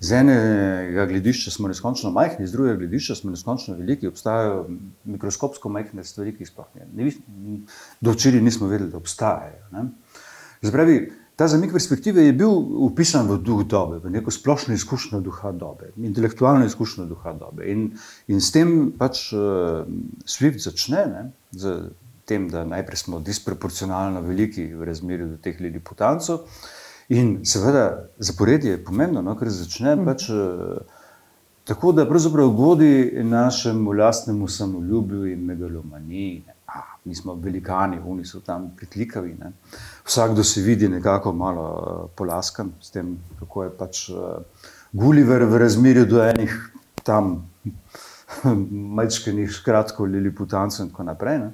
z 0.01 0.13
enega 0.13 1.07
gledišča 1.07 1.51
smo 1.51 1.69
neskončno 1.69 2.11
majhni, 2.11 2.47
z 2.47 2.53
drugega 2.53 2.77
gledišča 2.79 3.15
smo 3.15 3.31
neskončno 3.31 3.75
veliki, 3.75 4.09
obstajajo 4.09 4.67
mikroskopsko 5.05 5.69
majhne 5.69 6.05
stvari, 6.05 6.37
ki 6.37 6.47
jih 6.47 6.53
sploh 6.53 6.69
ne. 6.75 6.87
ne 6.95 7.11
do 8.01 8.15
včeraj 8.15 8.41
nismo 8.41 8.69
vedeli, 8.71 8.91
da 8.91 8.97
obstajajo. 8.97 9.89
Zbravi, 10.63 11.01
ta 11.37 11.49
zamik 11.49 11.73
perspektive 11.73 12.23
je 12.23 12.33
bil 12.33 12.51
upisan 12.87 13.27
v 13.31 13.39
duh 13.43 13.65
dobe, 13.67 13.99
v 14.03 14.11
neko 14.11 14.31
splošno 14.31 14.75
izkušnjo 14.75 15.21
duha 15.21 15.53
dobe, 15.53 15.91
intelektualno 15.97 16.67
izkušnjo 16.67 17.07
duha 17.07 17.33
dobe. 17.39 17.67
In, 17.71 17.93
in 18.27 18.41
s 18.43 18.51
tem 18.55 18.93
pač 18.99 19.29
uh, 19.35 19.83
Swift 20.27 20.63
začne, 20.63 21.05
ne, 21.07 21.23
z 21.51 21.91
tem, 22.29 22.49
da 22.53 22.65
najprej 22.69 23.05
smo 23.05 23.21
disproporcionalno 23.25 24.21
veliki 24.27 24.67
v 24.75 24.85
razmerju 24.89 25.31
do 25.33 25.41
teh 25.43 25.61
liliputancov. 25.61 26.45
In 27.09 27.39
seveda 27.49 28.11
zaporedje 28.19 28.75
je 28.75 28.85
pomembno, 28.85 29.23
no, 29.25 29.33
ker 29.39 29.49
začne 29.49 29.95
pač 30.05 30.29
uh, 30.29 30.77
tako, 31.69 31.95
da 31.97 32.05
pravzaprav 32.09 32.53
godi 32.57 33.25
našemu 33.25 33.93
lastnemu 33.97 34.49
samoljubju 34.49 35.27
in 35.33 35.45
megalomaniji. 35.49 36.43
ne. 36.47 36.55
a, 36.69 36.83
mi 37.05 37.15
smo 37.15 37.35
velikani, 37.35 38.01
oni 38.05 38.25
so 38.29 38.41
tam 38.45 38.71
pritlikavi. 38.77 39.37
Ne. 39.41 39.53
Vsakdo 40.05 40.45
se 40.45 40.61
vidi 40.61 40.89
nekako 40.89 41.33
malo 41.33 41.69
uh, 41.73 42.11
polaskan 42.17 42.73
s 42.81 42.91
tem, 42.91 43.17
kako 43.39 43.65
je 43.65 43.71
pač 43.79 44.09
uh, 44.11 44.19
Gulliver 44.93 45.45
v 45.45 45.63
razmerju 45.65 46.05
do 46.07 46.21
enih 46.25 46.53
tam 47.03 47.49
majčkenih, 48.99 49.63
kratko, 49.65 50.05
ali 50.05 50.35
putancev 50.35 50.85
in 50.85 50.91
tako 50.93 51.09
naprej. 51.09 51.39
Ne. 51.39 51.51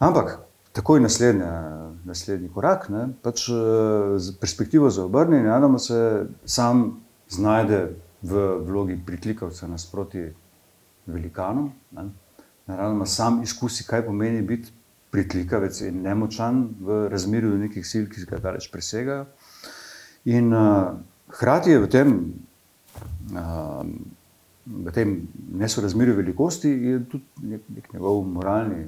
Ampak 0.00 0.38
takoj 0.72 1.00
naslednja, 1.00 1.50
naslednji 2.08 2.48
korak, 2.54 2.88
ne, 2.88 3.08
pač 3.22 3.44
z 4.16 4.36
perspektivo 4.40 4.90
za 4.90 5.04
obrnjenje, 5.04 5.60
da 5.60 5.78
se 5.78 6.26
sam 6.44 7.02
znajde 7.28 7.80
v 8.22 8.46
vlogi 8.64 8.96
priklikavca 9.06 9.68
nasproti 9.68 10.24
velikanom. 11.06 11.72
Ne. 11.92 12.08
Naravno, 12.66 13.06
sam 13.06 13.42
izkusi, 13.42 13.84
kaj 13.84 14.06
pomeni 14.06 14.42
biti 14.42 14.72
pritlikavec 15.10 15.80
in 15.80 16.02
nemočan 16.02 16.68
v 16.80 17.08
razmerju 17.10 17.50
do 17.50 17.58
nekih 17.58 17.86
sil, 17.90 18.06
ki 18.08 18.24
ga 18.30 18.38
daleč 18.38 18.70
presegajo. 18.72 19.26
In 20.30 20.52
uh, 20.54 20.94
hkrati 21.34 21.74
je 21.74 21.82
v 21.82 21.88
tem, 21.90 22.16
uh, 23.34 23.84
v 24.66 24.94
tem 24.94 25.16
nesorazmerju 25.60 26.16
velikosti 26.16 26.72
tudi 27.10 27.52
nek, 27.52 27.68
nek 27.68 27.92
njegov 27.92 28.22
moralni. 28.28 28.84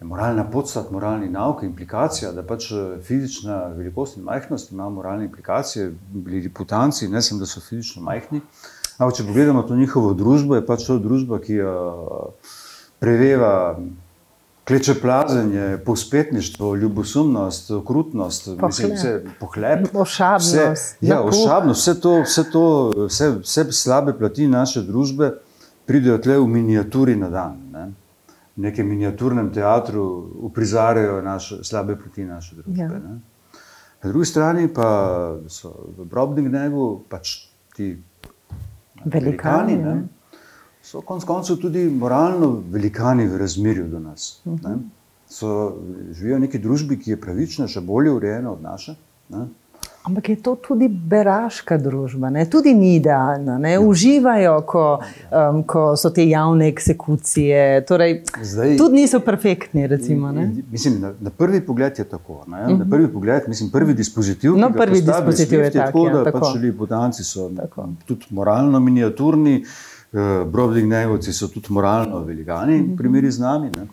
Moralna 0.00 0.44
podstat, 0.44 0.90
moralni 0.90 1.28
nauk, 1.32 1.62
implikacija, 1.62 2.32
da 2.32 2.42
pač 2.44 2.68
fizična 3.02 3.66
velikost 3.76 4.16
in 4.16 4.22
majhnost 4.22 4.72
ima 4.72 4.90
moralne 4.90 5.24
implikacije, 5.24 5.92
bili 6.12 6.48
putanci, 6.52 7.08
ne 7.08 7.22
samo, 7.22 7.40
da 7.40 7.46
so 7.46 7.60
fizično 7.60 8.02
majhni. 8.02 8.40
Ampak, 8.98 9.16
če 9.16 9.24
pogledamo 9.24 9.62
to 9.62 9.76
njihovo 9.76 10.12
družbo, 10.14 10.56
je 10.56 10.66
pač 10.66 10.84
to 10.86 10.98
družba, 10.98 11.40
ki 11.40 11.54
jo 11.54 11.72
preveva 13.00 13.78
kleče 14.68 14.94
plazenje, 15.00 15.78
povspetništvo, 15.84 16.74
ljubosumnost, 16.76 17.70
okrutnost, 17.70 18.44
Pohlep. 18.44 18.66
mislim, 18.66 18.92
vse 18.94 19.24
pohlep. 19.40 19.88
Ošabnost, 20.04 20.54
Vse, 20.54 20.96
ja, 21.00 21.22
ošabnost, 21.22 21.80
vse 21.80 22.00
to, 22.00 22.20
vse, 22.22 22.44
to 22.50 22.64
vse, 23.06 23.30
vse 23.42 23.72
slabe 23.72 24.18
plati 24.18 24.48
naše 24.48 24.82
družbe 24.82 25.32
pridejo 25.86 26.18
tle 26.18 26.38
v 26.38 26.46
miniaturi 26.46 27.16
na 27.16 27.30
dan. 27.30 27.56
Ne? 27.72 27.92
V 28.56 28.62
nekem 28.62 28.88
miniaturnem 28.88 29.50
teatru 29.52 30.02
uprizarjajo 30.48 31.22
naše, 31.22 31.58
slabe 31.64 31.96
plati 31.96 32.24
naše 32.24 32.54
družbe. 32.56 32.82
Ja. 32.82 32.88
ne. 32.88 33.20
Na 34.02 34.10
drugi 34.10 34.26
strani 34.26 34.68
pa 34.68 34.88
so 35.48 35.74
v 35.98 36.04
Brobdingnegu 36.04 37.02
pač 37.08 37.48
ti 37.76 37.96
Velikani, 39.04 39.76
ne, 39.76 39.94
ne. 39.94 40.38
so 40.82 41.00
konec 41.00 41.24
koncev 41.24 41.56
tudi 41.56 41.84
moralno 41.90 42.62
velikani 42.70 43.26
v 43.26 43.36
razmerju 43.36 43.88
do 43.88 43.98
nas. 44.00 44.40
Uh 44.44 44.52
Mhm. 44.52 44.62
-huh. 44.64 44.78
so, 45.28 45.76
živijo 46.12 46.36
v 46.36 46.40
neki 46.40 46.58
družbi, 46.58 46.98
ki 46.98 47.10
je 47.10 47.20
pravična, 47.20 47.66
še 47.66 47.80
bolje 47.80 48.10
urejena 48.12 48.52
od 48.52 48.62
naše. 48.62 48.94
Ne? 49.28 49.46
Ampak 50.06 50.28
je 50.28 50.36
to 50.38 50.54
tudi 50.56 50.86
beraška 50.88 51.78
družba, 51.78 52.30
ne? 52.30 52.44
tudi 52.46 52.70
ni 52.72 52.94
idealna. 52.94 53.58
Ne? 53.58 53.72
Uživajo, 53.80 54.60
ko, 54.62 54.82
um, 55.30 55.64
ko 55.64 55.96
so 55.96 56.10
te 56.10 56.22
javne 56.24 56.68
eksekucije. 56.68 57.58
Torej, 57.84 58.22
Zdaj- 58.42 58.76
tudi 58.76 58.94
niso 58.96 59.18
perfektni. 59.20 59.86
Recimo, 59.86 60.30
ne? 60.30 60.44
Mislim, 60.70 61.00
na, 61.00 61.12
na 61.20 61.30
prvi 61.32 61.60
pogled 61.60 61.98
je 61.98 62.04
tako. 62.06 62.44
Ne? 62.46 62.62
Na 62.76 62.86
prvi 62.86 63.08
pogled, 63.08 63.42
mislim, 63.48 63.70
prvi 63.70 63.94
dispozitiv. 63.94 64.54
No, 64.54 64.70
prvi 64.72 65.02
dispozitiv 65.02 65.60
je 65.60 65.70
tak, 65.72 65.86
tako, 65.86 66.06
ja, 66.06 66.14
da 66.14 66.24
tako. 66.24 66.40
pač 66.40 66.54
ljudi 66.56 66.72
potanci 66.74 67.24
so 67.24 67.50
Tako. 67.50 67.88
tudi 68.06 68.26
moralno 68.30 68.80
miniaturni, 68.80 69.64
uh, 70.12 70.20
Brobdingnegovci 70.46 71.32
so 71.32 71.48
tudi 71.48 71.66
moralno 71.70 72.20
velikani, 72.20 72.76
Mhm. 72.76 72.92
v 72.92 72.96
primeri 72.96 73.30
z 73.30 73.40
nami. 73.40 73.70
Ne? 73.70 73.86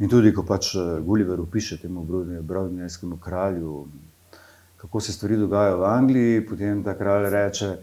In 0.00 0.08
tudi, 0.08 0.32
ko 0.34 0.42
pač 0.42 0.74
eh, 0.74 0.80
Gulliver 1.00 1.38
piše 1.46 1.76
temu 1.78 2.02
Brobdingevskemu 2.42 3.16
kralju, 3.18 3.86
kako 4.82 5.00
se 5.00 5.12
stvari 5.12 5.36
dogajajo 5.36 5.78
v 5.78 5.84
Angliji, 5.84 6.46
potem 6.46 6.84
ta 6.84 6.94
kralj 6.98 7.30
reče, 7.30 7.76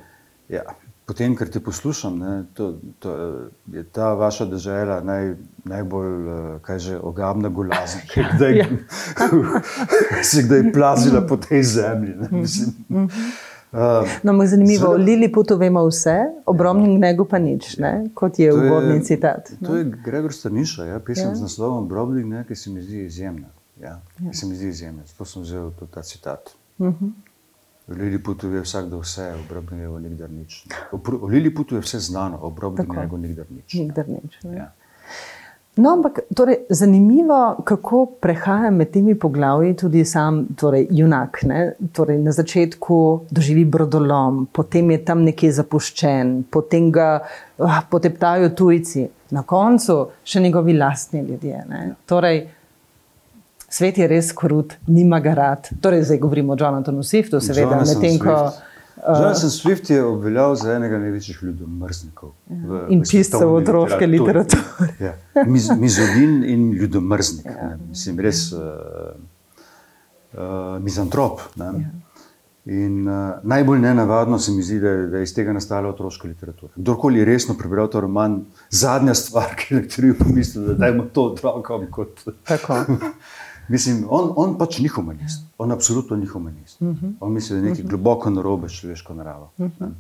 ja, 0.49 0.63
potem, 1.07 1.33
ker 1.35 1.47
te 1.49 1.61
poslušam, 1.63 2.17
ne, 2.19 2.33
to, 2.53 2.73
to, 2.99 3.13
eh, 3.15 3.77
je 3.77 3.83
ta 3.83 4.11
vaša 4.19 4.45
država 4.45 4.99
naj, 5.07 5.31
najbolj, 5.63 6.27
eh, 6.27 6.59
kaj 6.61 6.79
že, 6.79 6.97
ogabna 6.99 7.49
golazna, 7.49 8.03
ki 8.11 8.25
kdaj, 8.35 8.57
Ja. 8.61 8.67
se 10.31 10.43
kdaj 10.43 10.71
plazila 10.73 11.23
po 11.27 11.37
tej 11.37 11.63
zemlji. 11.63 12.15
Ne, 12.19 12.27
mislim. 12.31 12.75
Uh, 12.91 14.07
No, 14.23 14.31
ampak 14.31 14.47
zanimivo, 14.47 14.87
o 14.87 14.91
Seveda. 14.91 15.03
Liliputu 15.05 15.57
vemo 15.57 15.83
vse, 15.85 16.17
o 16.45 16.53
Bromningu 16.53 17.25
pa 17.29 17.37
nič, 17.39 17.77
ne? 17.77 18.09
kot 18.13 18.39
je 18.39 18.49
uvodni 18.53 19.03
citat. 19.05 19.51
To 19.65 19.75
je 19.77 19.85
Gregor 20.05 20.33
Staniša, 20.33 20.85
ja, 20.85 20.99
pesem 20.99 21.23
Ja. 21.23 21.29
ja. 21.29 21.35
z 21.35 21.41
naslovom 21.41 21.87
Brobling, 21.87 22.25
ne, 22.33 22.43
ki 22.47 22.55
se 22.55 22.69
mi 22.73 22.81
zdi 22.81 23.05
izjemna. 23.05 23.47
Ja, 23.81 24.01
ja. 24.19 24.33
Se 24.33 24.45
mi 24.45 24.55
zdi 24.55 24.67
izjemna, 24.73 25.05
zato 25.05 25.25
sem 25.25 25.45
vzel 25.45 25.71
ta 25.93 26.01
citat. 26.01 26.49
Uh 26.79 26.87
-huh. 26.87 27.11
V 27.87 27.97
Liliputu 27.97 28.53
je 28.53 28.61
vsakdo 28.61 28.99
vse, 28.99 29.33
v 29.33 29.49
Broblingu 29.49 29.99
nikdar 29.99 30.29
nič. 30.29 30.67
O 30.91 31.27
Liliputu 31.27 31.75
je 31.75 31.81
vse 31.81 31.99
znano, 31.99 32.37
o 32.37 32.49
Broblingu 32.49 33.17
nikdar 33.17 33.45
nič. 33.49 33.73
Nikdar 33.73 34.09
nič. 34.09 34.43
ne. 34.43 34.57
Ja. 34.57 34.71
No, 35.79 35.93
ampak 35.93 36.19
torej, 36.35 36.57
zanimivo, 36.69 37.61
kako 37.63 38.05
prehaja 38.21 38.71
med 38.71 38.91
temi 38.91 39.15
poglavji 39.15 39.75
tudi 39.79 40.05
sam 40.05 40.41
torej, 40.59 40.87
junak. 40.91 41.39
Ne? 41.47 41.73
Torej, 41.95 42.17
na 42.19 42.31
začetku 42.31 42.97
doživi 43.31 43.63
brodolom, 43.65 44.47
potem 44.51 44.91
je 44.91 44.97
tam 45.05 45.23
nekje 45.23 45.53
zapuščen, 45.61 46.33
potem 46.51 46.91
ga 46.91 47.07
ah, 47.57 47.79
poteptajo 47.89 48.49
tujci, 48.49 49.05
na 49.31 49.45
koncu 49.47 50.01
še 50.23 50.43
njegovi 50.43 50.75
lastni 50.75 51.23
ljudje. 51.23 51.63
Ne? 51.69 51.81
Torej, 52.05 52.43
svet 53.69 53.97
je 53.97 54.07
res 54.07 54.31
krut, 54.33 54.73
nima 54.87 55.19
ga 55.19 55.33
rad. 55.33 55.69
Torej, 55.81 56.03
zdaj 56.03 56.17
govorimo 56.19 56.53
o 56.53 56.57
Jonathanu 56.57 57.03
Swiftu, 57.03 57.39
seveda, 57.39 57.77
medtem 57.77 58.19
ko. 58.19 58.35
Swift. 58.47 58.65
Jonathan 58.99 59.49
Swift 59.49 59.89
je 59.89 60.03
obveljal 60.03 60.55
za 60.55 60.73
enega 60.73 60.97
največjih 60.99 61.37
ljudomrznikov. 61.41 62.33
v- 62.47 62.81
In 62.89 62.99
v 62.99 63.03
piscev 63.03 63.23
svetovni 63.31 63.55
otroške 63.57 64.07
literature. 64.07 64.61
Ja. 64.99 65.13
Miz, 65.45 65.69
mizogin 65.71 66.43
in 66.45 66.71
ljudomrznik. 66.73 67.45
Ja. 67.47 67.77
Mislim, 67.85 68.19
res 68.19 68.51
uh, 68.51 68.59
uh, 70.33 70.39
mizantrop. 70.79 71.39
Ne? 71.55 71.65
Ja. 71.65 71.89
In 72.67 73.07
uh, 73.07 73.15
najbolj 73.43 73.79
nenavadno 73.79 74.39
se 74.39 74.51
mi 74.51 74.61
zdi, 74.61 74.79
da 74.79 74.91
da 75.07 75.17
je 75.17 75.23
iz 75.23 75.33
tega 75.33 75.53
nastala 75.53 75.89
otroška 75.89 76.27
literatura. 76.27 76.71
Kdorkoli 76.75 77.19
je 77.19 77.25
resno 77.25 77.55
prebral 77.55 77.87
ta 77.87 77.99
roman, 77.99 78.41
zadnja 78.69 79.13
stvar, 79.15 79.55
ki 79.55 79.73
je 79.73 79.79
nekateri 79.79 80.13
pomislili, 80.15 80.67
da 80.67 80.73
dajmo 80.75 81.03
to 81.05 81.23
otrokom 81.23 81.87
kot. 81.91 82.19
Tako. 82.43 82.83
Mislim, 83.69 84.05
on, 84.09 84.33
on 84.35 84.57
pač 84.57 84.79
ni 84.79 84.87
humanist, 84.87 85.45
on 85.57 85.71
absolutno 85.71 86.17
ni 86.17 86.25
humanist. 86.25 86.81
Uh 86.81 86.87
-huh. 86.87 87.13
On 87.19 87.33
misli, 87.33 87.55
da 87.55 87.65
je 87.65 87.69
nekaj 87.69 87.85
globoko 87.85 88.29
narobe 88.29 88.69
s 88.69 88.79
človeško 88.81 89.13
naravo. 89.13 89.49
Uh 89.57 89.67
-huh. 89.79 89.91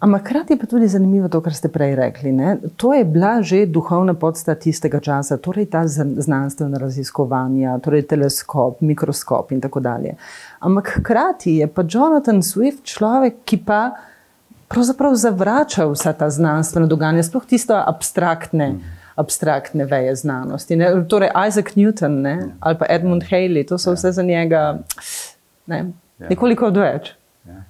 Ampak 0.00 0.20
hkrati 0.22 0.52
je 0.52 0.58
pa 0.58 0.66
tudi 0.66 0.88
zanimivo 0.88 1.28
to, 1.28 1.40
kar 1.40 1.54
ste 1.54 1.68
prej 1.68 1.94
rekli. 1.94 2.32
Ne? 2.32 2.56
To 2.76 2.94
je 2.94 3.04
bila 3.04 3.42
že 3.42 3.66
duhovna 3.66 4.14
podstat 4.14 4.58
tistega 4.58 5.00
časa, 5.00 5.36
torej 5.36 5.66
ta 5.66 5.82
zn- 5.86 6.20
znanstvena 6.20 6.78
raziskovanja, 6.78 7.78
torej 7.78 8.02
teleskop, 8.02 8.80
mikroskop 8.80 9.52
in 9.52 9.60
tako 9.60 9.80
dalje. 9.80 10.14
Ampak 10.60 10.92
hkrati 10.98 11.56
je 11.56 11.66
pa 11.66 11.82
Jonathan 11.88 12.42
Swift 12.42 12.82
človek, 12.82 13.34
ki 13.44 13.56
pa 13.66 13.90
pravzaprav 14.68 15.14
zavrača 15.14 15.86
vsa 15.86 16.12
ta 16.12 16.30
znanstvena 16.30 16.86
dogajanja, 16.86 17.22
sploh 17.22 17.46
tisto 17.46 17.74
abstraktne. 17.86 18.72
Mm. 18.72 18.97
Abstraktne 19.18 19.84
veje 19.84 20.14
znanosti. 20.16 20.76
Ne? 20.76 20.92
Torej, 21.10 21.30
Isaac 21.48 21.74
Newton 21.74 22.20
ne? 22.22 22.34
ali 22.60 22.78
pa 22.78 22.86
Edmund 22.88 23.24
Haley, 23.30 23.66
to 23.66 23.78
so 23.78 23.92
vse 23.96 24.12
za 24.12 24.22
njega 24.22 24.78
ne? 25.66 25.90
nekoliko 26.18 26.66
odveč. 26.66 27.10
Ja. 27.46 27.62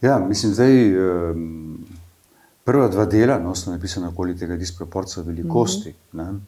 ja, 0.00 0.18
mislim, 0.18 0.54
da 0.54 0.64
um, 0.64 1.86
prva 2.64 2.88
dva 2.88 3.04
dela 3.04 3.38
no, 3.38 3.54
sta 3.54 3.70
napisana 3.70 4.08
okoli 4.08 4.36
tega 4.36 4.56
disproporca 4.56 5.22
velikosti. 5.22 5.94
Mm 6.12 6.20
-hmm. 6.20 6.38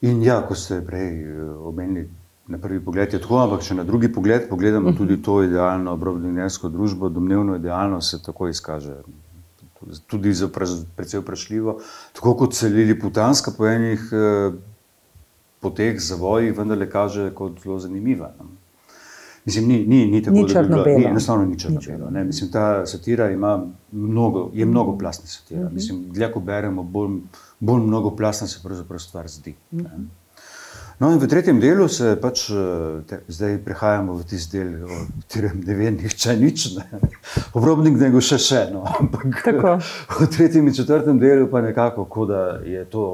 In 0.00 0.22
ja, 0.22 0.42
kot 0.48 0.58
ste 0.58 0.80
prej 0.86 1.24
uh, 1.24 1.66
omenili, 1.66 2.08
na 2.46 2.58
prvi 2.58 2.80
pogled 2.84 3.12
je 3.12 3.20
tako, 3.20 3.38
ampak 3.38 3.62
če 3.62 3.74
na 3.74 3.84
drugi 3.84 4.12
pogled 4.12 4.48
pogledamo 4.48 4.88
mm 4.88 4.92
-hmm. 4.92 4.98
tudi 4.98 5.22
to 5.22 5.42
idealno 5.42 5.92
obrobninjensko 5.92 6.68
družbo, 6.68 7.08
domnevno 7.08 7.56
idealno 7.56 8.00
se 8.00 8.22
tako 8.22 8.48
izkaže. 8.48 8.96
Tudi 10.06 10.34
za 10.34 10.48
precej 10.96 11.20
vprašljivo, 11.20 11.80
tako 12.12 12.34
kot 12.36 12.54
se 12.54 12.68
Lili 12.68 13.00
Putanska 13.00 13.50
po 13.58 13.66
enih 13.66 14.00
eh, 14.12 14.52
poteh, 15.60 16.00
zavojih, 16.00 16.58
vendarle 16.58 16.90
kaže 16.90 17.30
kot 17.34 17.60
zelo 17.62 17.78
zanimiva. 17.78 18.32
No. 18.38 18.44
Mislim, 19.44 19.68
ni, 19.68 19.86
ni, 19.86 20.06
ni 20.06 20.22
tako, 20.22 20.36
Ni 20.36 20.46
da 20.52 20.62
bi 20.62 20.90
Ni, 20.90 21.04
enostavno 21.04 21.44
ni 21.44 21.58
črno 21.58 21.78
Ni 21.80 21.86
belo. 21.86 21.98
črno-belo. 21.98 22.24
Mislim, 22.24 22.50
ta 22.50 22.86
satira 22.86 23.30
ima 23.30 23.66
mnogo, 23.92 24.50
je 24.54 24.66
mnogo 24.66 24.98
plastna 24.98 25.26
satira. 25.26 25.68
Mislim, 25.68 26.04
dlje 26.12 26.32
ko 26.32 26.40
beremo, 26.40 26.82
bolj, 26.82 27.18
bolj 27.60 27.82
mnogo 27.82 28.16
plastna 28.16 28.46
se 28.48 28.60
pravzaprav 28.62 28.98
stvar 28.98 29.28
zdi. 29.28 29.54
ne. 29.70 29.90
No, 31.04 31.10
in 31.12 31.18
v 31.20 31.26
tretjem 31.28 31.58
delu 31.60 31.84
se 31.88 32.14
pač, 32.16 32.46
eh, 32.48 33.02
te, 33.04 33.18
zdaj 33.28 33.58
prehajamo 33.64 34.14
v 34.16 34.24
tisti 34.24 34.56
del, 34.56 34.70
o 34.88 35.00
katerem 35.20 35.60
ne 35.60 35.74
ve 35.76 35.90
nihče 35.92 36.32
nič. 36.40 36.64
Ne. 36.78 37.00
Obrobnik 37.52 37.98
nego 38.00 38.22
še 38.24 38.38
še. 38.40 38.62
No. 38.72 38.86
Ampak 38.88 39.42
Tako. 39.44 39.74
v 40.24 40.28
tretjem 40.32 40.64
in 40.64 40.72
četrtem 40.72 41.20
delu 41.20 41.50
pa 41.52 41.60
nekako, 41.60 42.06
kot 42.08 42.32
da 42.32 42.42
je 42.64 42.84
to. 42.88 43.04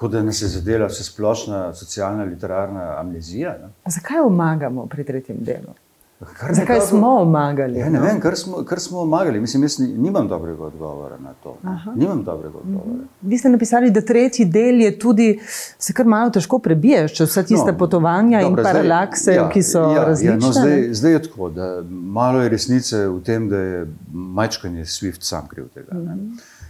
kot 0.00 0.14
da 0.14 0.22
nas 0.22 0.38
je 0.40 0.48
zadela 0.48 0.86
vse 0.88 1.04
splošna 1.04 1.74
socialna, 1.74 2.24
literarna 2.24 2.94
amnezija. 3.00 3.58
Ne. 3.58 3.74
Zakaj 3.84 4.22
omagamo 4.24 4.86
pri 4.86 5.04
tretjem 5.04 5.42
delu? 5.44 5.74
Kar 6.20 6.54
Zakaj 6.54 6.76
nekako- 6.76 6.86
smo 6.88 7.08
omagali? 7.08 7.78
Ja, 7.78 7.88
ne 7.88 7.98
no? 7.98 8.04
vem, 8.04 8.20
kar 8.20 8.36
smo, 8.36 8.64
kar 8.64 8.80
smo 8.80 8.98
omagali. 8.98 9.40
Mislim, 9.40 9.62
jaz 9.62 9.78
ni- 9.78 9.88
nimam 9.88 10.28
dobrega 10.28 10.64
odgovora 10.64 11.18
na 11.18 11.32
to. 11.34 11.56
Aha. 11.64 11.92
Nimam 11.92 12.24
dobrega 12.24 12.58
odgovora. 12.58 13.04
Vi 13.22 13.38
ste 13.38 13.48
napisali, 13.48 13.90
da 13.90 14.00
tretji 14.02 14.44
del 14.46 14.80
je 14.80 14.98
tudi, 14.98 15.40
se 15.78 15.92
kar 15.92 16.06
malo 16.06 16.30
težko 16.30 16.58
prebiješ, 16.58 17.14
če 17.14 17.24
vse 17.24 17.42
tiste 17.44 17.72
no, 17.72 17.78
potovanja 17.78 18.40
dobro, 18.40 18.60
in 18.60 18.64
paralakse, 18.64 19.32
ja, 19.32 19.48
ki 19.48 19.62
so 19.62 19.78
ja, 19.90 20.04
različne. 20.04 20.34
Ja, 20.34 20.36
no, 20.38 20.52
zdaj, 20.52 20.88
zdaj 20.92 21.12
je 21.12 21.22
tako, 21.22 21.50
da 21.50 21.70
malo 21.90 22.42
je 22.42 22.48
resnice 22.48 23.08
v 23.08 23.22
tem, 23.22 23.48
da 23.48 23.56
je 23.58 23.86
majčkanje 24.12 24.84
Swift 24.84 25.22
sam 25.22 25.48
kriv 25.48 25.68
tega. 25.68 25.94
Ne. 25.94 26.16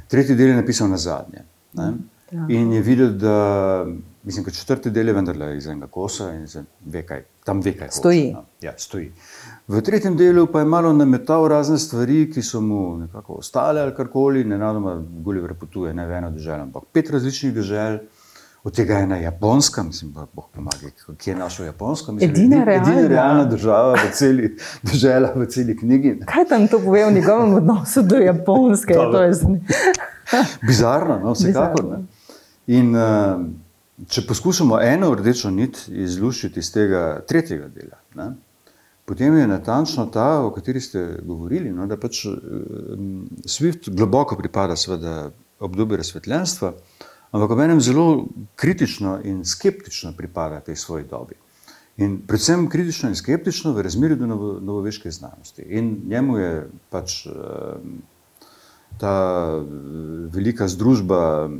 Tretji 0.09 0.37
del 0.37 0.49
je 0.49 0.57
napisal 0.57 0.89
na 0.89 0.97
zadnje. 0.99 1.43
Ne. 1.75 1.93
Ja. 2.31 2.47
In 2.51 2.73
je 2.73 2.83
videl, 2.83 3.09
da 3.11 3.87
mislim, 4.23 4.45
da 4.45 4.51
četrti 4.51 4.91
del 4.91 5.09
je 5.09 5.13
vendarle 5.13 5.57
iz 5.57 5.67
enega 5.67 5.87
kosa 5.87 6.33
in 6.33 6.47
ve, 6.87 7.03
kaj, 7.03 7.23
tam 7.45 7.61
ve, 7.61 7.73
kaj 7.73 7.89
hoče, 7.89 7.97
Stoji. 7.97 8.33
no. 8.33 8.45
Ja, 8.61 8.73
stoji. 8.79 9.13
V 9.69 9.81
tretjem 9.81 10.17
delu 10.17 10.47
pa 10.47 10.59
je 10.59 10.65
malo 10.67 10.93
nametal 10.93 11.49
razne 11.49 11.79
stvari, 11.79 12.31
ki 12.31 12.43
so 12.43 12.61
mu 12.61 12.99
nekako 12.99 13.33
ostale 13.35 13.81
ali 13.81 13.95
karkoli. 13.95 14.45
Nenadoma 14.45 14.97
Gulliver 15.19 15.55
potuje 15.55 15.95
ne 15.95 16.07
v 16.07 16.13
eno 16.13 16.31
državo, 16.31 16.63
ampak 16.63 16.83
pet 16.93 17.11
različnih 17.11 17.55
držav. 17.55 17.99
Od 18.65 18.77
tega 18.77 18.95
je 18.95 19.03
ena 19.03 19.17
Japonska, 19.17 19.83
mislim, 19.83 20.13
da 20.13 20.27
boh 20.33 20.45
pomaga, 20.55 20.77
kje 21.19 21.31
je 21.31 21.37
naša 21.37 21.65
Japonska. 21.65 22.13
Mislim, 22.13 22.31
Edina 22.31 22.57
edi- 22.57 22.65
realna. 22.65 22.93
edina 22.93 23.09
realna 23.09 23.45
država 23.45 23.95
v 23.95 24.11
celi, 24.13 24.57
država 24.83 25.33
v 25.37 25.47
celi 25.47 25.77
knjigi. 25.77 26.09
ne. 26.11 26.27
Kaj 26.27 26.45
tam 26.45 26.69
to 26.69 26.79
pove 26.79 27.07
o 27.07 27.11
njegovem 27.11 27.55
odnosu 27.55 28.03
do 28.03 28.17
Japonske? 28.17 28.93
Je 28.93 29.33
Bizarno, 30.67 31.19
no, 31.19 31.33
vsekakor. 31.33 31.83
Bizarno. 31.83 31.97
Ne. 32.67 32.77
In 32.77 32.97
uh, 32.97 33.01
če 34.09 34.25
poskušamo 34.27 34.81
eno 34.81 35.11
rdečo 35.15 35.51
nit 35.51 35.83
izluščiti 35.89 36.61
iz 36.61 36.71
tega 36.73 37.03
tretjega 37.29 37.69
dela, 37.75 37.99
ne, 38.17 38.31
potem 39.05 39.37
je 39.37 39.49
natančno 39.51 40.07
ta, 40.15 40.41
o 40.47 40.53
kateri 40.55 40.81
ste 40.81 41.05
govorili, 41.27 41.73
no, 41.75 41.87
da 41.91 41.99
pač 42.01 42.25
uh, 42.31 42.37
Swift 43.45 43.91
globoko 43.91 44.39
pripada 44.39 44.77
seveda 44.79 45.31
obdobju 45.61 46.01
razsvetljenstva, 46.01 46.73
ampak 47.31 47.51
ob 47.51 47.61
enem 47.61 47.81
zelo 47.85 48.07
kritično 48.57 49.19
in 49.25 49.45
skeptično 49.45 50.15
pripada 50.17 50.61
tej 50.65 50.77
svoji 50.77 51.05
dobi. 51.11 51.37
In 52.01 52.21
predvsem 52.27 52.65
kritično 52.71 53.11
in 53.11 53.19
skeptično 53.19 53.75
v 53.77 53.83
razmerju 53.85 54.17
do 54.17 54.27
novo, 54.27 54.53
novoveške 54.61 55.11
znanosti. 55.11 55.67
In 55.69 55.91
njemu 56.09 56.39
je 56.39 56.53
pač 56.91 57.27
uh, 57.27 57.35
ta 58.99 59.47
eh, 59.59 59.65
velika 60.33 60.69
združba 60.69 61.49
eh, 61.51 61.59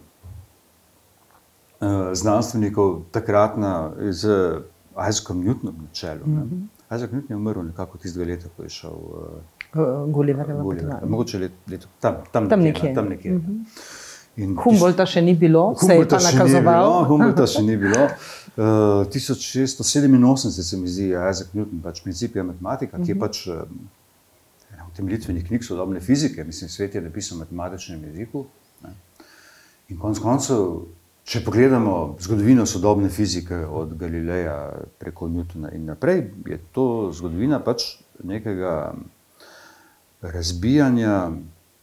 znanstvenikov, 2.13 3.03
takratna 3.11 3.93
z 4.11 4.29
Isaakom 5.09 5.45
Newtonom 5.45 5.77
na 5.81 5.89
čelu. 5.93 6.27
Mm 6.27 6.37
-hmm. 6.37 6.97
Isaac 6.97 7.11
Newton 7.11 7.31
je 7.31 7.37
umrl 7.37 7.63
nekako 7.63 7.99
tistega 7.99 8.25
leta, 8.25 8.49
ko 8.57 8.63
je 8.63 8.69
šel 8.69 8.91
uh, 8.91 10.13
Gulliverjevo 10.13 10.63
Gulliver. 10.63 10.97
Mogoče 11.09 11.39
let, 11.39 11.53
leto, 11.71 11.87
tam, 12.01 12.15
tam, 12.33 12.49
Tam 12.49 12.61
nekje. 12.61 12.83
nekje. 12.83 12.95
Tam 12.95 13.09
nekje 13.09 13.33
mm 13.33 13.41
-hmm. 13.41 13.65
In 14.37 14.57
Humboldta 14.57 15.07
še 15.07 15.23
ni 15.23 15.35
bilo, 15.35 15.75
se 15.81 15.95
je 15.95 16.09
pa 16.09 16.19
nakazoval. 16.23 17.05
Humboldta 17.05 17.47
še 17.47 17.63
ni 17.63 17.77
bilo. 17.77 18.09
Uh, 18.57 19.07
1687 19.07 20.51
se 20.51 20.77
mi 20.77 20.89
zdi, 20.89 21.05
je 21.09 21.19
Isaac 21.31 21.53
Newton, 21.55 21.79
pač 21.83 22.01
princip 22.03 22.35
je 22.37 22.43
matematika, 22.43 22.99
ki 22.99 23.13
je 23.13 23.19
pač 23.19 23.47
uh, 23.47 23.63
ena 24.75 24.89
utemeljitvenih 24.91 25.47
knjig 25.47 25.65
sodobne 25.65 26.01
fizike, 26.01 26.45
mislim, 26.45 26.69
svet 26.69 26.95
je 26.95 27.01
napisan 27.01 27.39
v 27.39 27.41
matematičnem 27.45 28.03
jeziku. 28.05 28.45
Ne. 28.83 28.91
In 29.89 29.99
konec 30.03 30.19
koncev, 30.19 30.83
če 31.31 31.45
pogledamo 31.47 32.17
zgodovino 32.19 32.65
sodobne 32.67 33.09
fizike 33.09 33.55
od 33.55 33.95
Galileja 33.99 34.57
preko 34.99 35.29
Newtona 35.31 35.71
in 35.75 35.85
naprej, 35.87 36.25
je 36.47 36.59
to 36.75 36.87
zgodovina 37.15 37.61
pač 37.63 37.85
nekega 38.27 38.95
razbijanja, 40.21 41.31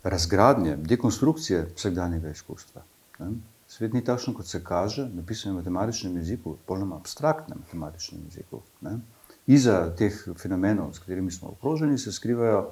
razgradnje, 0.04 0.76
dekonstrukcije 0.78 1.64
vsakdanjega 1.78 2.34
izkustva. 2.36 2.84
Ne. 3.20 3.32
Svet 3.68 3.96
ni 3.96 4.04
takšen, 4.04 4.36
kot 4.36 4.48
se 4.48 4.62
kaže, 4.64 5.08
napisan 5.16 5.54
v 5.54 5.62
matematičnem 5.62 6.20
jeziku, 6.20 6.58
polno 6.68 6.96
abstraktnem 6.96 7.64
matematičnem 7.64 8.28
jeziku. 8.28 8.62
Ne. 8.84 9.00
Iza 9.48 9.80
teh 9.96 10.16
fenomenov, 10.40 10.92
s 10.94 11.00
katerimi 11.00 11.32
smo 11.32 11.56
okroženi, 11.56 11.98
se 11.98 12.12
skrivajo 12.12 12.66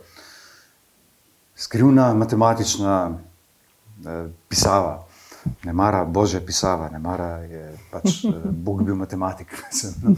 skrivna 1.56 2.14
matematična 2.14 2.96
eh, 3.16 4.28
pisava. 4.50 5.05
Ne 5.64 5.74
mara 5.74 6.06
božja 6.06 6.42
pisava, 6.46 6.90
ne 6.90 7.00
mara 7.00 7.38
je 7.44 7.64
pač 7.92 8.24
eh, 8.26 8.34
Bog 8.52 8.84
bil 8.84 8.96
matematik. 8.96 9.54
no. 10.04 10.16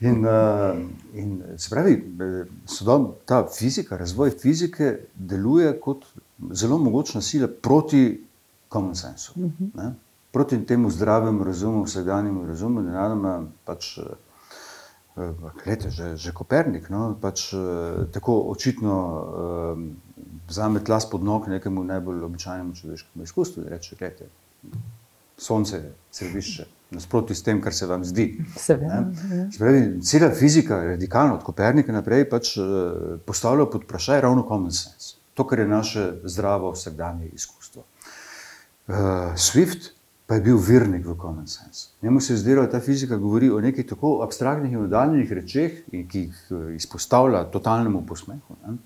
In, 0.00 0.24
eh, 0.26 0.82
in 1.14 1.42
se 1.56 1.70
pravi, 1.70 1.94
eh, 1.94 2.44
sodob, 2.66 3.10
ta 3.24 3.44
fizika, 3.58 3.96
razvoj 3.96 4.30
fizike 4.42 4.98
deluje 5.14 5.72
kot 5.80 6.04
zelo 6.52 6.78
mogočna 6.78 7.20
sila 7.20 7.48
proti 7.62 8.24
common 8.72 8.94
sensu. 8.94 9.32
ne. 9.74 9.94
Proti 10.32 10.58
temu 10.66 10.90
zdravemu 10.90 11.44
razumu, 11.44 11.84
vsakdanjemu 11.84 12.46
razumu, 12.46 12.82
nenadoma 12.82 13.42
pač. 13.64 13.98
eh, 13.98 14.02
Glede, 15.64 15.90
že, 15.90 16.12
že 16.16 16.30
Kopernik, 16.30 16.90
no, 16.94 17.10
pač, 17.20 17.48
tako 18.14 18.36
očitno 18.52 18.94
eh, 18.94 19.80
vzame 20.48 20.78
tla 20.84 21.00
pod 21.10 21.24
nog 21.24 21.48
nekemu 21.48 21.84
najbolj 21.84 22.22
običajnemu 22.22 22.74
človeškemu 22.74 23.24
izkustvu 23.24 23.62
in 23.62 23.68
reče: 23.68 23.96
Gledajte, 23.98 24.28
Sonce 25.38 25.76
je 25.76 25.92
središče, 26.10 26.66
nasprotno 26.90 27.34
s 27.34 27.42
tem, 27.42 27.60
kar 27.62 27.74
se 27.74 27.86
vam 27.86 28.04
zdi. 28.04 28.44
Seveda, 28.56 29.00
Ne? 29.30 29.52
Se 29.52 29.58
Pravi, 29.58 30.02
cela 30.02 30.30
fizika, 30.34 30.80
radikalno 30.84 31.34
od 31.34 31.44
Kopernika 31.46 31.92
naprej, 31.92 32.28
pač, 32.30 32.56
eh, 32.56 32.62
postavlja 33.26 33.66
pod 33.66 33.84
vprašaj 33.84 34.20
ravno 34.20 34.46
common 34.48 34.72
sense, 34.72 35.14
to, 35.34 35.46
kar 35.46 35.58
je 35.58 35.68
naše 35.68 36.12
zdravo 36.24 36.72
vsakdanje 36.72 37.28
izkustvo. 37.32 37.84
Uh, 38.88 38.94
Swift 39.36 39.90
pa 40.26 40.34
je 40.34 40.40
bil 40.40 40.56
virnik 40.56 41.06
v 41.06 41.14
common 41.20 41.46
sense. 41.46 41.88
Njemu 42.02 42.20
se 42.20 42.32
je 42.32 42.36
zdelo, 42.36 42.62
da 42.62 42.70
ta 42.70 42.80
fizika 42.80 43.16
govori 43.16 43.50
o 43.50 43.60
nekih 43.60 43.86
tako 43.86 44.20
abstraktnih 44.22 44.72
in 44.72 44.82
oddaljenih 44.82 45.32
rečeh, 45.32 45.78
ki 45.88 46.20
jih 46.20 46.42
eh, 46.50 46.74
izpostavlja 46.76 47.44
totalnemu 47.52 48.02
posmehu. 48.06 48.56
Ne? 48.66 48.76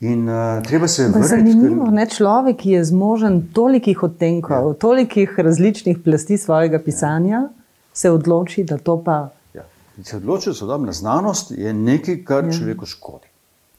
In 0.00 0.28
uh, 0.28 0.62
treba 0.62 0.88
se 0.88 1.02
je 1.02 1.08
vrniti. 1.08 1.28
Zanimivo, 1.28 1.90
ne 1.90 2.06
človek, 2.08 2.56
ki 2.62 2.70
je 2.70 2.84
zmožen 2.88 3.42
tolikih 3.52 4.02
odtenkov, 4.02 4.70
ja. 4.72 4.76
tolikih 4.80 5.34
različnih 5.36 5.98
plasti 6.04 6.38
svojega 6.40 6.80
pisanja, 6.80 7.42
se 7.92 8.10
odloči, 8.10 8.64
da 8.64 8.78
to 8.78 8.96
pa. 9.04 9.28
Ja. 9.54 9.66
In 9.98 10.04
Se 10.04 10.16
odločijo, 10.16 10.52
da 10.52 10.58
sodobna 10.58 10.92
znanost 10.92 11.50
je 11.50 11.72
nekaj, 11.72 12.24
kar 12.24 12.48
ja. 12.48 12.52
človeku 12.52 12.86
škodi. 12.86 13.28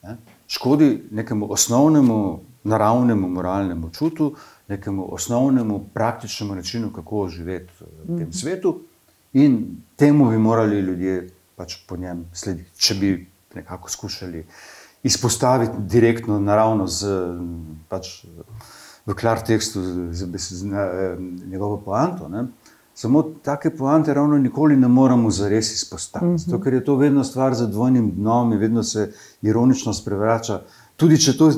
Ne? 0.04 0.18
Škodi 0.48 0.92
nekemu 1.12 1.52
osnovnemu, 1.52 2.40
naravnemu, 2.64 3.30
moralnemu 3.30 3.90
čutu, 3.90 4.36
nekemu 4.68 5.08
osnovnemu, 5.14 5.80
praktičnemu 5.94 6.56
načinu, 6.56 6.92
kako 6.94 7.28
živeti 7.30 7.74
v 7.82 8.18
tem 8.18 8.34
svetu, 8.34 8.76
in 9.34 9.82
temu 9.96 10.30
bi 10.30 10.38
morali 10.38 10.80
ljudje 10.80 11.30
pač 11.56 11.80
po 11.88 11.98
njem 11.98 12.26
slediti, 12.34 12.70
če 12.78 12.96
bi 12.96 13.28
nekako 13.56 13.90
skušali 13.90 14.46
izpostaviti 15.04 15.74
direktno, 15.80 16.40
naravno, 16.40 16.88
z, 16.88 17.08
pač, 17.90 18.26
v 19.06 19.16
klartekstu, 19.18 19.82
z, 19.82 20.12
z, 20.12 20.28
z, 20.38 20.56
z 20.56 20.66
njegovo 21.48 21.78
poanto. 21.78 22.30
Ne? 22.30 22.48
Samo 22.94 23.24
take 23.44 23.70
poante 23.70 24.14
ravno 24.14 24.38
nikoli 24.38 24.78
ne 24.78 24.88
moremo 24.88 25.32
zares 25.32 25.74
izpostaviti. 25.74 26.32
Mm 26.32 26.36
-hmm. 26.36 26.46
Zato, 26.46 26.64
ker 26.64 26.74
je 26.74 26.86
to 26.86 26.96
vedno 26.96 27.24
stvar 27.24 27.54
za 27.54 27.68
dvojnim 27.68 28.12
dnom 28.12 28.54
in 28.54 28.60
vedno 28.60 28.84
se 28.84 29.12
ironično 29.42 29.94
sprevrača. 29.94 30.62
Tudi 30.96 31.18
če 31.18 31.38
to 31.38 31.52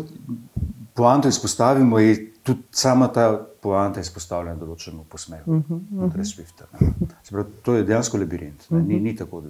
poanto 0.93 1.27
izpostavimo, 1.27 1.99
je 1.99 2.34
tudi 2.43 2.62
sama 2.71 3.08
ta 3.08 3.47
poanta 3.63 4.04
izpostavljena 4.04 4.60
določenemu 4.60 5.06
posmehu 5.10 5.52
mm 5.52 5.63
-hmm. 5.69 5.82
znotraj 5.91 6.26
Swifta. 6.26 6.67
ne. 6.73 6.91
Se 7.23 7.32
Pravi, 7.32 7.49
to 7.63 7.76
je 7.76 7.84
dejansko 7.84 8.17
labirint, 8.17 8.69
ne, 8.69 8.82
ni, 8.82 8.99
ni 8.99 9.15
tako. 9.15 9.41
Da... 9.41 9.49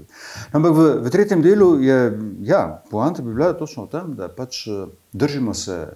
Ampak 0.51 0.75
v, 0.75 0.87
v 1.03 1.09
tretjem 1.09 1.41
delu 1.41 1.79
je, 1.81 2.19
ja, 2.41 2.83
poanta 2.91 3.21
bi 3.21 3.33
bila 3.33 3.53
točno 3.53 3.85
v 3.85 3.89
tem, 3.89 4.15
da 4.15 4.29
pač 4.29 4.67
eh, 4.67 4.85
držimo 5.13 5.53
se 5.53 5.87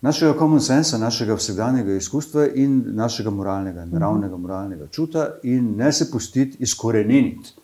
našega 0.00 0.38
common 0.38 0.60
sensa, 0.60 0.98
našega 0.98 1.34
vsakdanjega 1.34 1.96
izkustva 1.98 2.46
in 2.54 2.82
našega 2.94 3.30
moralnega, 3.30 3.84
naravnega 3.84 4.36
moralnega 4.36 4.86
čuta, 4.86 5.30
in 5.42 5.76
ne 5.76 5.92
se 5.92 6.10
pustiti 6.10 6.56
izkoreniniti 6.60 7.56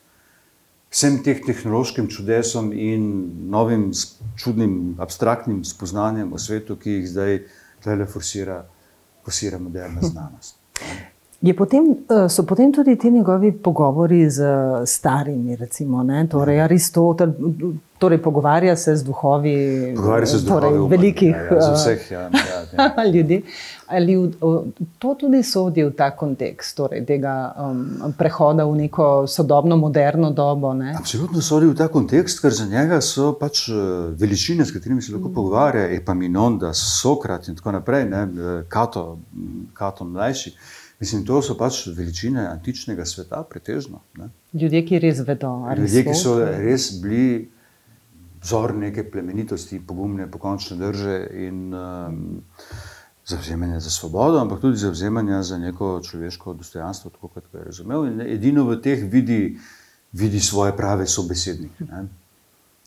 vsem 0.95 1.19
teh 1.27 1.41
tehnološkim 1.43 2.07
čudesom 2.09 2.71
in 2.73 3.07
novim 3.51 3.89
čudnim, 4.39 4.95
abstraktnim 4.99 5.65
spoznanjem 5.67 6.33
o 6.33 6.39
svetu, 6.39 6.77
ki 6.77 7.01
jih 7.01 7.09
zdaj 7.11 7.41
tle 7.83 7.97
forsira 9.25 9.59
moderna 9.59 10.01
znanost. 10.03 10.57
Potem, 11.53 11.97
eh, 12.09 12.29
so 12.29 12.43
potem 12.43 12.73
tudi 12.73 12.97
ti 12.97 13.11
njegovi 13.11 13.53
pogovori 13.53 14.31
z 14.31 14.45
starimi, 14.87 15.57
recimo, 15.57 16.03
ne? 16.03 16.27
torej 16.29 16.61
Aristotel, 16.61 17.33
torej 17.99 18.19
pogovarja 18.19 18.77
se 18.77 18.97
z 18.97 19.05
duhovi, 19.05 19.93
Pogovarja 19.97 20.27
se 20.27 20.39
z 20.39 20.47
torej, 20.47 20.71
duhovi 20.71 20.97
velikih 20.97 21.37
ja, 21.37 21.57
ja, 21.57 21.61
z 21.61 21.81
vseh, 21.81 22.11
ja, 22.11 22.21
ja, 22.21 22.85
ja. 22.97 23.05
ljudi. 23.15 23.43
Ali 23.87 24.33
to 24.99 25.15
tudi 25.15 25.43
sodi 25.43 25.85
v 25.85 25.93
ta 25.93 26.11
kontekst, 26.17 26.77
torej 26.77 27.05
tega 27.05 27.53
um, 27.57 28.13
prehoda 28.19 28.65
v 28.65 28.77
neko 28.77 29.27
sodobno, 29.29 29.77
moderno 29.77 30.31
dobo? 30.31 30.73
Ne? 30.75 30.95
Absolutno 30.99 31.43
sodi 31.45 31.67
v 31.67 31.77
ta 31.77 31.89
kontekst, 31.89 32.41
ker 32.41 32.53
za 32.53 32.65
njega 32.67 33.01
so 33.05 33.35
pač 33.41 33.69
eh, 33.69 33.75
veličine, 34.17 34.65
s 34.65 34.73
katerimi 34.73 35.03
se 35.03 35.13
lahko 35.13 35.29
pogovarja, 35.29 35.91
Epaminondas, 35.93 36.81
Sokrat 37.03 37.49
in 37.49 37.61
tako 37.61 37.77
naprej, 37.77 38.09
ne, 38.09 38.23
eh, 38.25 38.65
Kato, 38.69 39.19
Kato 39.77 40.09
mlajši. 40.09 40.57
Mislim, 41.01 41.25
to 41.27 41.43
so 41.43 41.57
pač 41.59 41.87
veličine 41.97 42.47
antičnega 42.47 43.05
sveta, 43.05 43.43
pretežno. 43.51 44.01
Ne. 44.19 44.31
Ljudje, 44.53 44.85
ki 44.87 45.01
res 45.03 45.21
vedo, 45.27 45.51
Ljudje, 45.79 46.05
ki 46.07 46.15
so 46.17 46.39
res 46.39 46.93
bili 47.03 47.51
vzor 48.45 48.75
neke 48.77 49.05
plemenitosti, 49.11 49.81
pogumne, 49.87 50.29
pokončne 50.31 50.77
drže 50.77 51.17
in 51.47 51.75
um, 51.75 52.19
zavzemanja 53.27 53.81
za 53.81 53.91
svobodo, 53.91 54.39
ampak 54.39 54.61
tudi 54.61 54.77
zavzemanja 54.77 55.43
za 55.43 55.59
neko 55.59 56.01
človeško 56.05 56.55
dostojanstvo, 56.55 57.11
tako 57.11 57.29
kot 57.29 57.45
ga 57.53 57.59
je 57.59 57.65
razumel. 57.65 58.07
In 58.07 58.21
edino 58.21 58.67
v 58.69 58.77
teh 58.83 59.05
vidi, 59.11 59.57
vidi 60.13 60.41
svoje 60.41 60.77
prave 60.77 61.07
sobesednike. 61.07 61.85
Ne? 61.89 62.07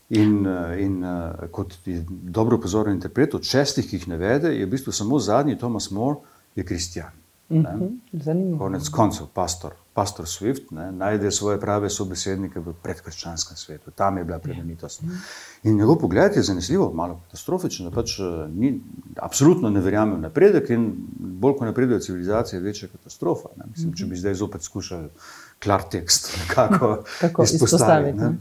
In, 0.08 0.46
eh, 0.46 0.80
in 0.80 1.04
eh, 1.04 1.48
kot 1.52 1.74
je 1.84 2.04
dobro 2.08 2.58
pozoren 2.58 2.94
interpret, 2.94 3.34
od 3.34 3.44
šestih, 3.44 3.88
ki 3.88 3.96
jih 3.96 4.08
navede, 4.08 4.54
je 4.54 4.66
v 4.66 4.70
bistvu 4.70 4.92
samo 4.92 5.18
zadnji, 5.18 5.58
Thomas 5.58 5.90
More, 5.90 6.22
je 6.56 6.64
kristijan. 6.64 7.12
Mhm, 7.50 7.84
Zanimivo. 8.12 8.58
Konec 8.58 8.88
koncev, 8.88 9.26
pastor, 9.34 9.72
pastor 9.94 10.26
Swift 10.26 10.70
ne, 10.70 10.92
najde 10.92 11.30
svoje 11.30 11.60
prave 11.60 11.88
sobesednike 11.90 12.60
v 12.60 12.74
predkrščanskem 12.82 13.56
svetu, 13.56 13.90
tam 13.90 14.18
je 14.18 14.24
bila 14.24 14.38
plemenitost. 14.38 15.02
In 15.62 15.76
njegov 15.76 15.96
pogled 15.98 16.36
je 16.36 16.42
zanesljivo, 16.42 16.90
malo 16.92 17.20
katastrofičen, 17.24 17.88
da 17.88 17.94
pač 17.94 18.18
eh, 18.20 18.28
ni, 18.52 18.74
absolutno 19.16 19.70
ne 19.70 19.80
verjame 19.80 20.18
v 20.18 20.26
napredek 20.26 20.70
in 20.76 20.90
bolj 21.18 21.56
ko 21.58 21.70
napreduje 21.70 22.04
civilizacija, 22.04 22.60
večja 22.60 22.92
katastrofa. 22.92 23.48
Ne. 23.56 23.70
Mislim, 23.72 23.96
če 23.96 24.12
bi 24.12 24.20
zdaj 24.20 24.34
zopet 24.44 24.62
skušali 24.62 25.08
klartekst 25.64 26.32
nekako 26.42 26.98
Kako 27.24 27.48
izpostaviti, 27.48 28.18
Ne. 28.18 28.36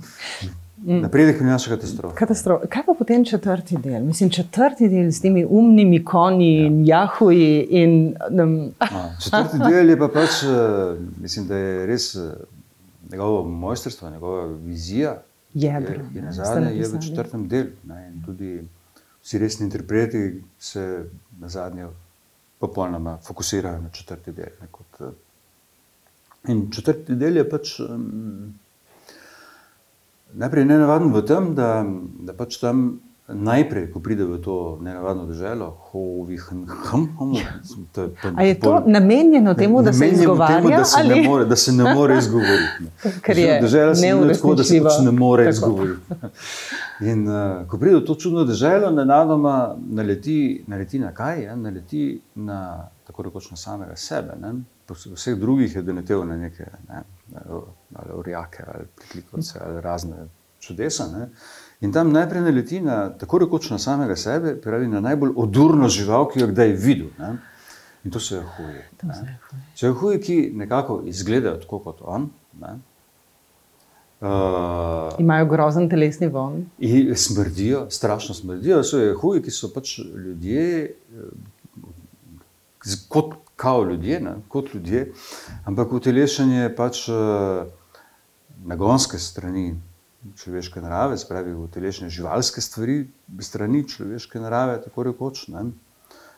Napredek 0.77 1.37
prinaša 1.37 1.69
katastrofo. 1.69 2.15
Katastrofa. 2.15 2.67
Kaj 2.67 2.83
pa 2.85 2.93
potem 2.93 3.25
četrti 3.25 3.77
del? 3.77 4.03
Mislim, 4.03 4.29
četrti 4.29 4.89
del 4.89 5.11
s 5.11 5.21
temi 5.21 5.45
umnimi 5.45 6.03
konji 6.05 6.57
in 6.57 6.85
jahuji. 6.85 7.67
In, 7.71 7.95
um, 8.33 8.71
A, 8.79 8.85
Četrti 9.19 9.57
del 9.65 9.89
je 9.89 9.97
pa 9.97 10.07
pač, 10.07 10.43
eh, 10.43 10.47
mislim, 11.19 11.47
da 11.47 11.57
je 11.57 11.85
res 11.85 12.15
eh, 12.15 12.33
njegovo 13.11 13.43
mojstrstvo, 13.45 14.09
njegova 14.09 14.45
vizija. 14.47 15.17
Jedro, 15.53 15.93
je- 15.93 16.05
je 16.13 16.21
ne, 16.21 16.21
na 16.21 16.31
zadnje 16.33 16.71
je 16.71 16.87
v 16.87 17.01
četrtem 17.01 17.47
delu. 17.47 17.69
Tudi 18.25 18.67
vsi 19.23 19.37
resni 19.37 19.65
interpreti 19.65 20.23
se 20.59 21.05
na 21.39 21.49
zadnje 21.49 21.87
popolnoma 22.59 23.17
fokusirajo 23.17 23.81
na 23.81 23.89
četrti 23.89 24.31
del. 24.31 24.53
Ne, 24.61 24.67
kot, 24.71 25.01
eh, 25.01 25.11
in 26.47 26.71
četrti 26.71 27.15
del 27.15 27.37
je 27.37 27.49
pač. 27.49 27.79
Um, 27.79 28.53
Najprej 30.33 30.61
je 30.61 30.65
nenavaden 30.65 31.13
v 31.13 31.21
tem, 31.25 31.53
da, 31.55 31.85
da 32.19 32.33
pač 32.33 32.59
tam 32.61 32.99
najprej, 33.27 33.91
ko 33.91 33.99
pride 33.99 34.23
v 34.23 34.37
to 34.41 34.79
nenavadno 34.81 35.25
državo, 35.25 35.77
hovihn, 35.91 36.67
a 38.35 38.43
je 38.43 38.59
to 38.59 38.83
namenjeno 38.85 39.53
temu, 39.53 39.81
da 39.81 39.93
se 39.93 40.07
izgovarja? 40.07 40.57
Temu, 40.57 40.69
da, 40.69 40.85
se 40.85 40.99
ali? 40.99 41.15
ne 41.15 41.29
more, 41.29 41.45
da 41.45 41.55
se 41.55 41.71
ne 41.71 41.93
more 41.93 42.17
izgovoriti. 42.17 42.83
Ker 43.25 43.37
je 43.37 43.69
se 43.69 44.07
imenuje 44.07 44.33
tako, 44.33 44.55
da 44.55 44.63
se 44.63 44.83
pač 44.83 44.93
ne 45.05 45.11
more 45.11 45.43
Tako. 45.43 45.53
izgovoriti. 45.53 46.01
In 47.01 47.27
uh, 47.27 47.67
ko 47.67 47.77
pride 47.77 47.95
v 47.95 48.05
to 48.05 48.15
čudno 48.15 48.43
državo, 48.43 48.91
nenadoma 48.91 49.75
naleti, 49.89 50.63
naleti 50.67 50.99
na 50.99 51.11
kaj? 51.13 51.43
Ja? 51.43 51.55
Naleti 51.55 52.21
na 52.35 52.89
tako 53.07 53.23
rekoč 53.23 53.51
na 53.51 53.57
samega 53.57 53.95
sebe. 53.95 54.39
Ne? 54.41 54.53
Vseh 54.89 55.35
drugih 55.35 55.75
je 55.75 55.81
doletel 55.81 56.25
na 56.25 56.37
neke 56.37 56.65
ne? 56.89 57.03
Ali 57.97 58.13
orjake 58.13 58.63
ali 58.73 58.85
priklikovce 58.95 59.59
ali 59.65 59.81
razne 59.81 60.27
čudesa. 60.59 61.07
Ne? 61.07 61.29
In 61.81 61.93
tam 61.93 62.11
najprej 62.11 62.41
naleti 62.41 62.81
na 62.81 63.09
tako 63.09 63.37
rekoč 63.45 63.69
na 63.69 63.79
samega 63.79 64.15
sebe, 64.15 64.55
pravi 64.61 64.87
na 64.87 64.99
najbolj 64.99 65.33
odurno 65.35 65.89
žival, 65.89 66.27
ki 66.29 66.39
jo 66.39 66.45
je 66.45 66.51
kdaj 66.51 66.73
videl. 66.73 67.07
Ne? 67.19 67.37
In 68.03 68.11
to 68.11 68.19
so 68.19 68.35
jahuje. 68.35 68.85
So 69.75 69.87
jahuje, 69.87 70.21
ki 70.21 70.37
nekako 70.55 71.01
izgledajo 71.05 71.57
tako 71.63 71.79
kot 71.79 72.01
on. 72.01 72.29
Ne? 72.61 72.77
Uh, 74.21 75.13
Imajo 75.21 75.45
grozen 75.45 75.89
telesni 75.89 76.27
von. 76.27 76.63
In 76.79 77.15
smrdijo, 77.15 77.85
strašno 77.89 78.35
smrdijo. 78.35 78.83
So 78.83 78.97
huji, 79.21 79.43
ki 79.45 79.51
so 79.53 79.69
pač 79.73 79.99
ljudje, 79.99 80.95
eh, 81.13 82.95
kot 83.09 83.35
kao 83.55 83.83
ljudje, 83.83 84.19
ne, 84.21 84.33
kot 84.47 84.73
ljudje, 84.73 85.11
ampak 85.65 85.93
utelešanje 85.93 86.73
pač 86.77 87.03
eh, 87.09 87.13
nagonske 88.67 89.19
strani 89.19 89.75
človeške 90.35 90.81
narave, 90.81 91.17
spravi 91.17 91.53
utelešanje 91.53 92.09
živalske 92.09 92.61
stvari, 92.61 93.07
strani 93.41 93.83
človeške 93.87 94.39
narave, 94.39 94.81
tako 94.83 95.03
rekoč. 95.07 95.47
Ne. 95.47 95.69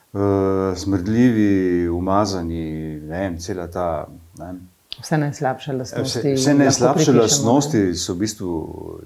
Uh, 0.09 0.77
smrdljivi, 0.77 1.89
umazani, 1.89 2.99
ne 3.05 3.19
vem, 3.19 3.37
cela 3.37 3.67
ta. 3.69 4.07
Ne, 4.39 4.53
Vse 4.99 5.17
najslabše 5.17 5.73
lastnosti. 5.73 6.19
Vse, 6.19 6.33
vse 6.33 6.53
najslabše 6.53 6.93
pripišemo, 6.95 7.15
ne. 7.15 7.21
lastnosti 7.21 7.83
so 7.95 8.13
v 8.13 8.19
bistvu 8.19 8.49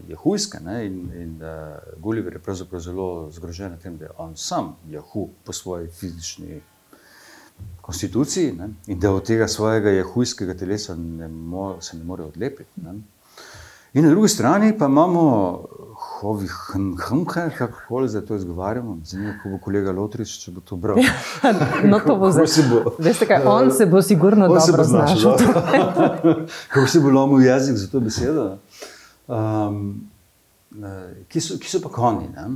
jahujske. 0.09 0.61
Ne? 0.65 0.77
In, 0.87 0.95
in 1.21 1.33
uh, 1.43 1.75
Gulliver 2.01 2.33
je 2.33 2.39
pravzaprav 2.41 2.81
zelo 2.81 3.07
zgrožen 3.31 3.75
nad 3.75 3.81
tem, 3.81 3.97
da 3.97 4.05
je 4.05 4.15
on 4.17 4.35
sam 4.35 4.75
jahu 4.89 5.27
po 5.45 5.53
svoji 5.53 5.87
fizični 5.87 6.61
konstituciji 7.81 8.51
ne? 8.51 8.69
in 8.87 8.99
da 8.99 9.11
od 9.11 9.23
tega 9.23 9.47
svojega 9.47 9.89
jahujskega 9.89 10.53
telesa 10.53 10.95
ne 10.95 11.27
mo, 11.27 11.81
se 11.81 11.97
ne 11.97 12.03
more 12.03 12.23
odlepiti. 12.23 12.69
Ne? 12.75 12.93
In 13.93 14.03
na 14.03 14.09
drugi 14.09 14.27
strani 14.27 14.77
pa 14.77 14.85
imamo 14.85 15.23
hovi 15.95 16.47
hnke, 16.99 17.49
kako 17.57 17.77
koli 17.87 18.09
zdaj 18.09 18.21
to 18.21 18.35
izgovarjamo. 18.35 18.97
Zanimivo, 19.03 19.33
ko 19.43 19.49
bo 19.49 19.57
kolega 19.57 19.91
Lotrič, 19.91 20.37
če 20.39 20.51
bo 20.51 20.61
to 20.61 20.75
bral. 20.75 20.97
No, 21.83 21.99
to 21.99 22.15
bo 22.15 22.25
Kako 22.25 22.31
zdaj. 22.31 22.47
se 22.47 22.63
bo- 22.71 22.95
Veste 22.99 23.25
kaj, 23.25 23.43
on 23.45 23.71
se 23.71 23.85
bo 23.85 24.01
sigurno 24.01 24.45
On 24.45 24.61
se 24.61 24.71
dobro 24.71 24.83
bo 24.83 24.89
znašel, 24.89 25.17
znašel. 25.19 25.53
dobro. 25.53 26.45
Kako 26.73 26.87
se 26.87 26.99
bo 26.99 27.09
lomil 27.09 27.45
jezik 27.45 27.77
za 27.77 27.87
to 27.87 27.99
besedo. 27.99 28.57
Um, 29.27 30.09
eh, 30.73 31.13
ki, 31.27 31.41
so, 31.41 31.57
ki 31.57 31.69
so 31.69 31.81
pa 31.81 31.89
konji. 31.89 32.27
ne. 32.29 32.49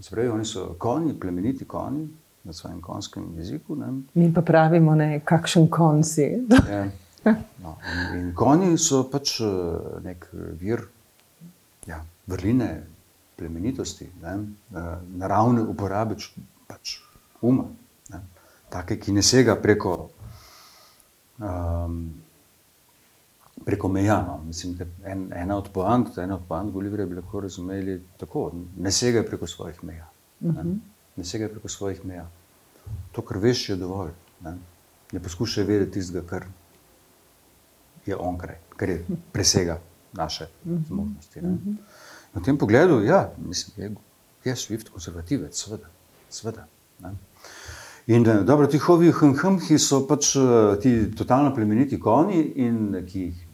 Se 0.00 0.10
Pravi, 0.10 0.28
oni 0.28 0.44
so 0.44 0.74
konji, 0.78 1.20
plemeniti 1.20 1.64
konji 1.64 2.08
na 2.48 2.56
svojem 2.56 2.80
konjskem 2.80 3.26
jeziku. 3.36 3.76
Ne. 3.76 3.92
Mi 4.14 4.32
pa 4.34 4.42
pravimo, 4.42 4.94
ne, 4.96 5.20
kakšen 5.24 5.68
kon 5.70 6.00
si. 6.04 6.30
Ja. 6.70 6.86
No, 7.62 7.76
in, 7.92 8.18
in 8.18 8.28
konji 8.34 8.78
so 8.80 9.02
pač 9.12 9.34
eh, 9.44 9.48
nek 10.04 10.28
vir 10.60 10.86
ja, 11.88 11.98
vrline, 12.30 12.68
plemenitosti, 13.36 14.08
ne, 14.22 14.36
eh, 14.72 14.94
naravne 15.20 15.66
uporabe 15.68 16.16
pač 16.70 16.98
uma, 17.44 17.66
ne, 18.14 18.22
take, 18.72 18.96
ki 19.02 19.12
ne 19.18 19.24
sega 19.26 19.58
preko, 19.60 19.98
um, 21.36 22.00
preko 23.66 23.92
meja. 23.92 24.22
No. 24.24 24.40
Mislim, 24.46 24.78
da 24.80 24.88
en, 25.04 25.28
ena 25.36 25.60
od 25.60 25.68
poant, 25.74 26.16
ena 26.18 26.38
od 26.40 26.48
poant 26.48 26.72
Gulliverja 26.72 27.06
bi 27.10 27.20
lahko 27.20 27.44
razumeli 27.44 28.00
tako, 28.16 28.48
ne 28.76 28.94
segaj 28.94 29.26
preko 29.28 29.46
svojih 29.46 29.84
meja. 29.84 30.08
Ne, 30.40 30.64
ne 31.16 31.24
segaj 31.24 31.52
preko 31.52 31.68
svojih 31.68 32.04
meja. 32.08 32.28
To, 33.12 33.22
kar 33.22 33.38
veš, 33.42 33.68
je 33.68 33.76
dovolj. 33.76 34.10
Ne, 34.44 34.56
ne 35.12 35.22
poskušaj 35.22 35.64
vedeti 35.64 35.98
tistega, 35.98 36.26
kar 36.26 36.44
je 38.06 38.16
onkraj, 38.16 38.58
kar 38.76 38.88
je 38.88 39.04
presega 39.32 39.80
naše 40.12 40.48
zmožnosti. 40.64 41.42
ne. 41.42 41.56
Na 42.34 42.42
tem 42.44 42.58
pogledu, 42.58 43.02
ja, 43.02 43.32
mislim, 43.38 43.74
je, 43.76 43.94
je 44.44 44.54
Swift 44.54 44.90
konzervativec, 44.92 45.56
seveda. 45.56 45.88
seveda 46.30 46.66
ne. 47.00 47.14
In 48.08 48.28
eh, 48.28 48.44
dobro, 48.44 48.66
ti 48.66 48.78
hovi 48.78 49.12
hmhmhi 49.12 49.78
so 49.78 50.00
pač 50.08 50.30
eh, 50.36 50.76
ti 50.80 50.92
totalno 51.16 51.52
plemeniti 51.54 51.98
konji, 52.00 52.40
in 52.64 52.78
ki 53.04 53.20
jih 53.20 53.42
eh, 53.42 53.47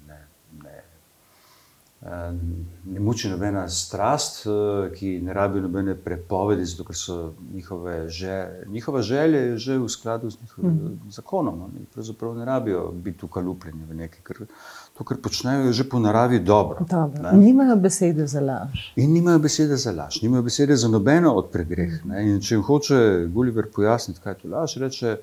ne 2.85 3.01
muči 3.01 3.29
nobena 3.29 3.69
strast, 3.69 4.47
eh, 4.47 4.91
ki 4.95 5.21
ne 5.23 5.33
rabijo 5.33 5.63
nobene 5.63 5.95
prepovedi, 5.95 6.65
zato 6.65 6.85
ker 6.85 6.97
so 6.97 7.33
njihove 7.55 8.09
že, 8.09 8.49
njihova 8.67 9.03
želja 9.03 9.39
je 9.41 9.57
že 9.59 9.79
v 9.79 9.89
skladu 9.89 10.31
z 10.31 10.37
njihovim 10.41 10.71
mm. 10.71 11.11
zakonom. 11.11 11.63
Oni 11.63 11.87
pravzaprav 11.95 12.35
ne 12.35 12.45
rabijo 12.45 12.93
biti 12.93 13.25
ukalupljeni 13.25 13.85
v 13.91 13.95
nekaj, 13.95 14.21
ker 14.23 14.47
to, 14.99 15.05
kar 15.05 15.17
počnejo, 15.17 15.67
je 15.67 15.73
že 15.73 15.89
po 15.89 15.99
naravi 15.99 16.39
dobro. 16.39 16.85
Dobro. 16.91 17.33
Nimajo 17.33 17.77
besede 17.77 18.27
za 18.27 18.41
laž. 18.41 18.93
In 18.97 19.13
nimajo 19.13 19.39
besede 19.39 19.77
za 19.77 19.93
laž, 19.93 20.23
nimajo 20.23 20.43
besede 20.43 20.77
za 20.77 20.89
nobeno 20.89 21.33
od 21.33 21.51
pregreh. 21.51 22.05
Ne? 22.05 22.31
In 22.31 22.41
če 22.41 22.55
jim 22.55 22.63
hoče 22.63 23.27
Gulliver 23.33 23.71
pojasniti, 23.75 24.21
kaj 24.21 24.33
je 24.33 24.39
to 24.43 24.49
laž, 24.49 24.77
reče: 24.77 25.17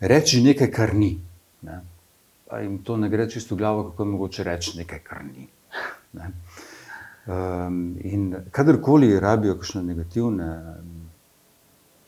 reči 0.00 0.42
nekaj, 0.42 0.70
kar 0.70 0.94
ni. 0.94 1.16
Ne? 1.62 1.80
Pa 2.50 2.60
jim 2.60 2.78
to 2.78 2.96
ne 2.96 3.08
gre 3.08 3.30
čisto 3.30 3.54
v 3.54 3.58
glavo, 3.58 3.90
kako 3.90 4.02
je 4.02 4.08
mogoče 4.08 4.44
reči 4.44 4.78
nekaj, 4.78 5.00
kar 5.02 5.24
ni. 5.24 5.48
Ne? 6.12 6.32
Um, 7.26 7.96
in 8.00 8.34
kadarkoli 8.50 9.20
rabijo 9.20 9.56
kakšne 9.58 9.82
negativne 9.82 10.50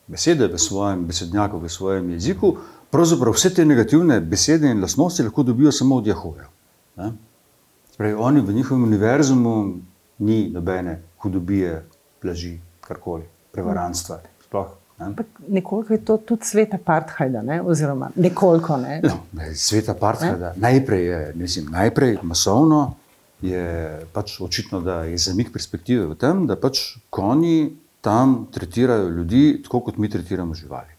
besede 0.07 0.47
v 0.47 0.59
svojem 0.59 1.07
besednjaku, 1.07 1.59
v 1.59 1.69
svojem 1.69 2.11
jeziku, 2.11 2.57
pravzaprav 2.91 3.35
vse 3.35 3.55
te 3.55 3.65
negativne 3.65 4.21
besede 4.21 4.71
in 4.71 4.81
lastnosti 4.81 5.23
lahko 5.23 5.43
dobijo 5.43 5.73
samo 5.73 5.97
od 5.97 6.07
Jahoja. 6.07 6.49
Spravi, 7.93 8.15
oni 8.15 8.41
v 8.41 8.53
njihovem 8.53 8.85
univerzumu 8.85 9.75
ni 10.19 10.51
nobene 10.51 11.01
hudobije, 11.19 11.85
laži, 12.25 12.59
karkoli, 12.81 13.25
prevarantstva. 13.53 14.21
Sploh, 14.45 14.67
nekoliko 15.49 15.93
je 15.93 16.05
to 16.05 16.17
tudi 16.17 16.45
svet 16.45 16.75
apartheida, 16.75 17.43
ne? 17.43 17.63
oziroma 17.63 18.11
nekoliko. 18.17 18.77
Ne? 18.77 19.01
No, 19.05 19.19
svet 19.55 19.89
apartheida. 19.89 20.53
Najprej 20.57 21.07
je, 21.07 21.33
mislim, 21.35 21.67
najprej 21.71 22.19
masovno 22.23 22.95
je 23.42 23.64
pač 24.12 24.40
očitno, 24.40 24.81
da 24.81 25.03
je 25.05 25.18
zamik 25.18 25.53
perspektive 25.53 26.07
v 26.07 26.18
tem, 26.18 26.46
da 26.46 26.57
pač 26.57 26.98
konji 27.11 27.72
tam 28.01 28.46
tretirajo 28.53 29.09
ljudi 29.09 29.61
tako, 29.64 29.81
kot 29.81 29.98
mi 29.98 30.11
tretiramo 30.11 30.55
živali. 30.55 30.96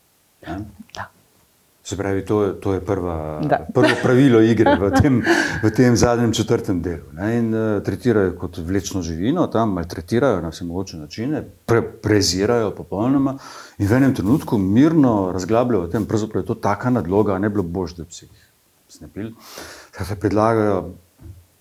Se 1.84 1.98
pravi, 1.98 2.22
to 2.26 2.44
je, 2.44 2.50
to 2.62 2.74
je 2.74 2.82
prva, 2.86 3.42
prvo 3.74 3.90
pravilo 4.04 4.42
igre 4.46 4.76
v 4.78 4.92
tem, 4.94 5.24
v 5.64 5.72
tem 5.74 5.96
zadnjem 5.98 6.34
četrtem 6.38 6.84
delu. 6.86 7.08
Ne? 7.18 7.30
In 7.40 7.48
uh, 7.56 7.62
tretirajo 7.84 8.36
kot 8.38 8.60
vlečno 8.62 9.02
živino, 9.02 9.48
tam 9.50 9.74
maltretirajo 9.74 10.42
na 10.44 10.52
vse 10.54 10.68
mogoče 10.70 11.00
načine, 11.00 11.42
pre, 11.66 11.82
prezirajo 11.82 12.76
popolnoma 12.78 13.40
in 13.80 13.90
v 13.90 13.98
enem 13.98 14.14
trenutku 14.16 14.60
mirno 14.62 15.32
razglabljajo 15.34 15.88
o 15.88 15.90
tem, 15.90 16.06
pravzaprav 16.06 16.44
je 16.44 16.52
to 16.52 16.60
taka 16.62 16.94
nadloga, 16.94 17.40
ne 17.40 17.50
bilo 17.50 17.64
bož, 17.66 17.98
da 17.98 18.06
bi 18.06 18.14
se 18.14 18.28
jih 18.28 18.46
snepili. 19.00 19.34
Kaj 19.98 20.14
predlagajo, 20.20 20.84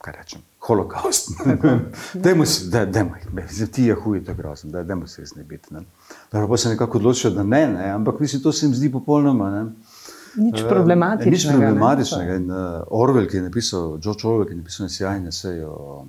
kaj 0.04 0.18
rečem, 0.18 0.44
holokaust. 0.68 1.31
Dajmo 2.24 2.46
se, 2.46 2.68
da, 2.70 2.85
dajmo 2.87 3.16
jih, 3.16 3.70
ti 3.72 3.85
je 3.85 3.94
huj, 3.94 4.24
to 4.24 4.31
je 4.31 4.35
grozno, 4.35 4.70
da, 4.70 4.83
dajmo 4.83 5.07
se 5.07 5.22
res 5.22 5.35
ne 5.35 5.44
biti. 5.44 5.74
Ne? 5.74 5.81
Pa 6.31 6.57
se 6.57 6.68
nekako 6.68 6.98
odločijo, 6.98 7.31
da 7.31 7.42
ne, 7.42 7.66
ne, 7.66 7.90
ampak 7.90 8.20
mislim, 8.20 8.42
to 8.42 8.52
se 8.52 8.66
jim 8.66 8.74
zdi 8.74 8.92
popolnoma. 8.92 9.50
Ne? 9.50 9.64
Nič 10.37 10.62
problematičnega. 10.68 11.31
Nič 11.31 11.48
problematičnega. 11.48 12.37
In, 12.37 12.50
uh, 12.50 12.83
Orwell, 12.90 13.26
ki 13.26 13.37
je 13.37 13.42
napisal, 13.48 13.98
George 13.98 14.28
Orwell, 14.28 14.46
ki 14.46 14.54
je 14.54 14.61
napisal 14.62 14.88
sjajne 14.88 15.33
seje 15.33 15.66
o 15.66 16.04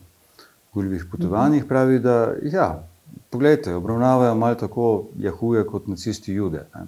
guljivih 0.74 1.06
potovanjih, 1.12 1.66
pravi, 1.66 2.00
da 2.00 2.34
ja, 2.44 2.84
pogledajte, 3.30 3.74
obravnavajo 3.76 4.36
malo 4.36 4.56
tako 4.56 5.10
jahuje 5.18 5.66
kot 5.66 5.88
nacisti 5.88 6.34
jude. 6.34 6.68
Ne. 6.76 6.88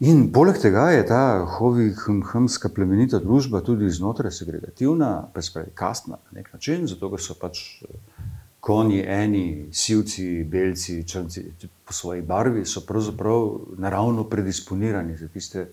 In 0.00 0.32
poleg 0.32 0.58
tega 0.58 0.88
je 0.90 1.04
ta 1.06 1.44
hovijska 1.58 2.68
plemenita 2.74 3.20
družba 3.22 3.60
tudi 3.62 3.90
znotraj 3.90 4.32
segregativna, 4.34 5.28
pravi 5.32 5.70
kastna 5.74 6.18
na 6.18 6.40
nek 6.40 6.52
način, 6.52 6.88
zato 6.90 7.10
ker 7.12 7.22
so 7.22 7.36
pač 7.38 7.60
konji 8.64 9.04
eni, 9.06 9.68
sivci, 9.72 10.44
belci, 10.44 11.04
črnci 11.06 11.44
po 11.84 11.92
svoji 11.92 12.22
barvi, 12.22 12.64
so 12.66 12.80
pravzaprav 12.86 13.50
naravno 13.78 14.24
predisponirani 14.24 15.16
za 15.16 15.28
tiste 15.28 15.66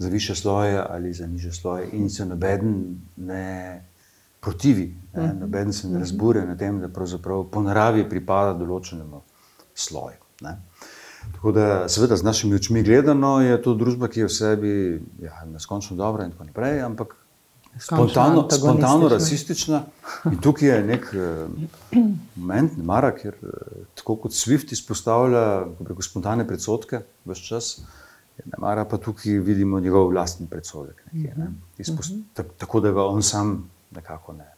za 0.00 0.08
više 0.08 0.34
sloje 0.34 0.84
ali 0.88 1.12
za 1.12 1.26
niže 1.26 1.52
sloje, 1.52 1.88
in 1.92 2.10
se 2.10 2.24
noben 2.26 2.96
ne 3.16 3.84
protivi, 4.40 4.94
ne? 5.14 5.26
Mhm. 5.26 5.40
noben 5.40 5.72
se 5.72 5.86
ne 5.86 5.92
mhm. 5.92 6.00
razbure 6.00 6.46
na 6.46 6.56
tem, 6.56 6.80
da 6.80 6.88
pravzaprav 6.88 7.44
po 7.52 7.62
naravi 7.62 8.08
pripada 8.08 8.54
določenemu 8.58 9.20
sloju. 9.74 10.24
Ne? 10.40 10.56
Tako 11.32 11.52
da, 11.52 11.88
seveda, 11.88 12.16
z 12.16 12.22
našimi 12.22 12.54
očmi 12.54 12.82
gledano 12.82 13.40
je 13.40 13.62
to 13.62 13.74
družba, 13.74 14.08
ki 14.08 14.20
je 14.20 14.26
v 14.26 14.32
sebi 14.32 14.72
ja, 15.22 15.44
neskončno 15.52 15.96
dobra 15.96 16.24
in 16.24 16.34
tako 16.34 16.44
naprej, 16.44 16.80
ampak 16.84 17.14
spontano, 17.78 18.48
spontano 18.50 19.08
rasistična. 19.08 19.82
In 20.32 20.38
tukaj 20.40 20.68
je 20.68 20.82
nek 20.84 21.06
uh, 21.14 22.00
moment, 22.36 22.76
ne 22.76 22.84
mara, 22.84 23.12
ker 23.16 23.36
uh, 23.42 23.86
tako 23.94 24.16
kot 24.24 24.36
Swift 24.36 24.72
izpostavlja 24.72 25.44
preko 25.78 26.02
spontane 26.02 26.46
predsotke 26.48 27.04
vse 27.24 27.46
čas. 27.46 27.70
Ne 28.44 28.58
mara 28.58 28.84
pa 28.88 28.96
tukaj 28.96 29.38
vidimo 29.44 29.80
njegov 29.80 30.08
vlastni 30.08 30.46
predsodek. 30.48 31.02
Nekje, 31.12 31.34
ne? 31.36 31.44
Mhm. 31.44 31.54
Izpost, 31.78 32.12
mhm. 32.12 32.50
tako 32.58 32.80
da 32.80 32.92
ga 32.92 33.06
on 33.06 33.22
sam 33.22 33.70
nekako 33.90 34.32
ne. 34.32 34.52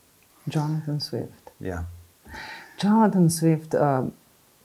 Jonathan 0.47 1.01
Swift. 1.01 1.55
Ja. 1.61 1.85
Jonathan 2.83 3.31
Swift. 3.31 3.79
Uh, 3.79 4.09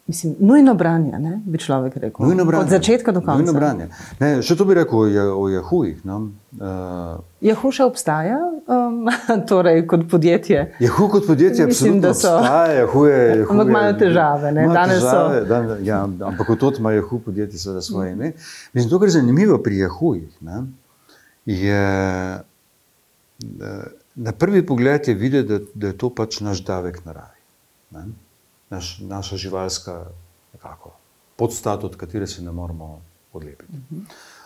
Mislim, 0.08 0.36
nujno 0.40 0.74
branje, 0.74 1.20
ne, 1.20 1.42
bi 1.46 1.58
človek 1.58 1.98
rekel. 1.98 2.26
Nujno 2.26 2.46
branje. 2.46 2.64
Od 2.64 2.70
začetka 2.70 3.12
do 3.12 3.20
konca. 3.20 3.38
Nujno 3.38 3.54
branje. 3.54 3.88
Ne, 4.20 4.42
še 4.42 4.56
to 4.56 4.66
bi 4.66 4.74
rekel 4.78 5.00
o, 5.00 5.24
o 5.36 5.48
Jahujih. 5.52 5.98
No. 6.08 6.20
Uh, 6.56 7.18
Jahu 7.44 7.72
še 7.76 7.84
obstaja, 7.84 8.38
um, 8.72 9.10
torej 9.50 9.82
kot 9.92 10.06
podjetje. 10.08 10.62
Jahu 10.80 11.10
kot 11.12 11.28
podjetje, 11.28 11.66
Mislim, 11.68 11.98
da 12.00 12.14
so. 12.16 12.38
Obstaja, 12.38 12.78
Jahu 12.78 13.02
je, 13.06 13.18
Jahu 13.42 13.52
ampak 13.54 13.72
imajo 13.74 13.98
težave. 14.00 14.52
Ne, 14.56 14.68
danes 14.72 15.02
težave, 15.04 15.42
so. 15.42 15.50
Dan, 15.50 15.74
ja, 15.84 15.98
ampak 16.30 16.54
kot 16.54 16.80
ima 16.80 16.94
Jahu 16.96 17.20
podjetje 17.26 17.60
za 17.60 17.84
svoje 17.84 18.14
ime. 18.16 18.32
Mislim, 18.72 18.90
to, 18.94 19.00
kar 19.04 19.12
je 19.12 19.18
zanimivo 19.18 19.58
pri 19.64 19.82
Jahujih, 19.82 20.30
ne, 20.48 20.62
je. 21.52 21.84
Na 24.16 24.32
prvi 24.32 24.64
pogled 24.66 25.12
je 25.12 25.14
videti, 25.14 25.52
da, 25.52 25.60
da 25.76 25.92
je 25.92 25.98
to 26.00 26.10
pač 26.16 26.40
naš 26.42 26.64
davek 26.66 27.04
naravi. 27.06 27.44
Ne 27.92 28.06
naš, 28.70 29.00
naša 29.00 29.38
živalska 29.38 30.06
nekako, 30.54 30.92
podstat, 31.36 31.84
od 31.84 31.96
katere 31.96 32.28
se 32.28 32.42
ne 32.42 32.52
moramo 32.52 33.02
odlepiti. 33.34 33.74
Uh 33.74 33.98
-huh. 33.98 34.04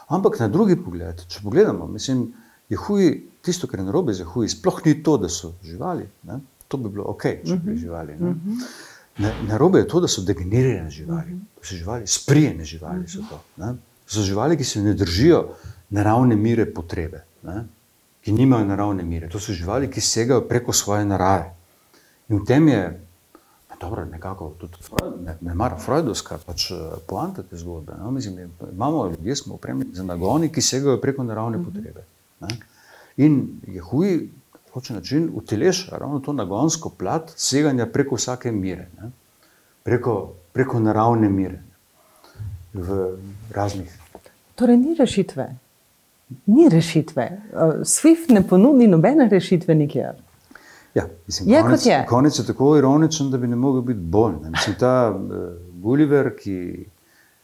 Ampak 0.07 0.39
na 0.39 0.47
drugi 0.47 0.75
pogled, 0.75 1.25
če 1.27 1.39
pogledamo, 1.43 1.87
mislim, 1.87 2.33
je 2.69 2.77
huj, 2.77 3.21
tisto, 3.41 3.67
kar 3.67 3.79
je 3.79 3.85
narobe 3.85 4.13
za 4.13 4.25
huj, 4.25 4.49
sploh 4.49 4.81
ni 4.85 5.03
to, 5.03 5.17
da 5.17 5.29
so 5.29 5.53
živali. 5.63 6.07
Ne? 6.23 6.39
To 6.67 6.77
bi 6.77 6.89
bilo 6.89 7.05
ok, 7.07 7.23
če 7.47 7.55
bi 7.63 7.77
živali. 7.77 8.15
Ne? 8.19 8.29
Uh 8.29 8.35
-huh. 8.35 9.47
Narobe 9.47 9.79
je 9.79 9.87
to, 9.87 9.99
da 9.99 10.07
so 10.07 10.21
degenerirane 10.21 10.89
živali, 10.89 11.33
uh 11.33 11.39
-huh. 11.39 11.59
da 11.59 11.67
so 11.67 11.75
živali, 11.75 12.07
sprijene 12.07 12.65
živali. 12.65 13.07
So, 13.07 13.19
to, 13.29 13.39
so 14.07 14.21
živali, 14.21 14.57
ki 14.57 14.63
se 14.63 14.81
ne 14.81 14.93
držijo 14.93 15.47
naravne 15.89 16.35
mire 16.35 16.65
potrebe, 16.73 17.23
ne? 17.43 17.63
ki 18.21 18.31
nimajo 18.31 18.65
naravne 18.65 19.03
mire. 19.03 19.29
To 19.29 19.39
so 19.39 19.53
živali, 19.53 19.91
ki 19.91 20.01
segajo 20.01 20.41
preko 20.41 20.73
svoje 20.73 21.05
narave. 21.05 21.55
In 22.29 22.39
v 22.39 22.45
tem 22.45 22.67
je 22.67 23.01
dobro, 23.81 24.05
nekako 24.05 24.53
tudi 24.57 24.73
ne, 25.25 25.37
ne 25.41 25.53
mara 25.53 25.77
Freudovska 25.77 26.37
pač, 26.45 26.71
eh, 26.71 26.75
poanta 27.07 27.43
te 27.43 27.57
zgodbe. 27.57 27.93
No? 27.99 28.11
Mislim, 28.11 28.51
imamo 28.73 29.07
ljudi, 29.07 29.35
smo 29.35 29.55
opremljeni 29.55 29.95
za 29.95 30.03
nagoni, 30.03 30.49
ki 30.49 30.61
segajo 30.61 31.01
preko 31.01 31.23
naravne 31.23 31.57
mm 31.57 31.61
-hmm. 31.61 31.65
potrebe. 31.65 32.03
Ne? 32.39 32.47
In 33.17 33.61
je 33.67 33.81
huj, 33.81 34.29
hoče 34.73 34.93
način 34.93 35.29
uteleša 35.33 35.97
ravno 35.97 36.19
to 36.19 36.33
nagonsko 36.33 36.89
plat 36.89 37.31
seganja 37.35 37.85
preko 37.85 38.15
vsake 38.15 38.51
mire, 38.51 38.87
ne? 39.01 39.11
preko, 39.83 40.33
preko 40.53 40.79
naravne 40.79 41.29
mire 41.29 41.63
v 42.73 43.17
raznih. 43.51 43.99
Torej, 44.55 44.77
ni 44.77 44.95
rešitve. 44.95 45.55
Ni 46.45 46.69
rešitve. 46.69 47.41
Uh, 47.53 47.59
Swift 47.83 48.29
ne 48.29 48.47
ponudi 48.47 48.87
nobene 48.87 49.29
rešitve 49.29 49.75
nikjer. 49.75 50.15
Ja, 50.95 51.03
mislim, 51.27 51.49
je 51.49 51.61
konec, 51.61 51.85
je. 51.85 52.05
konec 52.09 52.39
je 52.39 52.45
tako 52.45 52.77
ironičen, 52.77 53.31
da 53.31 53.37
bi 53.37 53.47
ne 53.47 53.55
mogel 53.55 53.81
biti 53.81 53.99
bolj. 53.99 54.33
Ne. 54.43 54.49
Mislim, 54.49 54.75
ta 54.79 55.15
uh, 55.15 55.31
Gulliver, 55.83 56.35
ki 56.35 56.85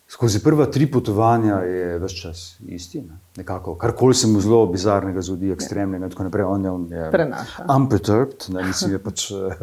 skozi 0.07 0.43
prva 0.43 0.65
tri 0.65 0.91
potovanja 0.91 1.55
je 1.55 1.99
vse 1.99 2.15
čas 2.15 2.59
isti, 2.65 3.01
ne. 3.01 3.19
nekako, 3.37 3.75
karkoli 3.75 4.13
se 4.13 4.27
mu 4.27 4.41
zelo 4.41 4.65
bizarnega 4.71 5.21
zgodi, 5.21 5.51
ekstremnega 5.51 6.05
in 6.05 6.11
tako 6.11 6.23
naprej, 6.23 6.45
on 6.45 6.65
je, 6.65 6.71
on 6.71 6.87
je 6.91 7.31
unperturbed, 7.75 8.47
ne, 8.49 8.63
mislim, 8.67 8.91
je 8.91 8.99
pač 9.03 9.31
uh, 9.31 9.53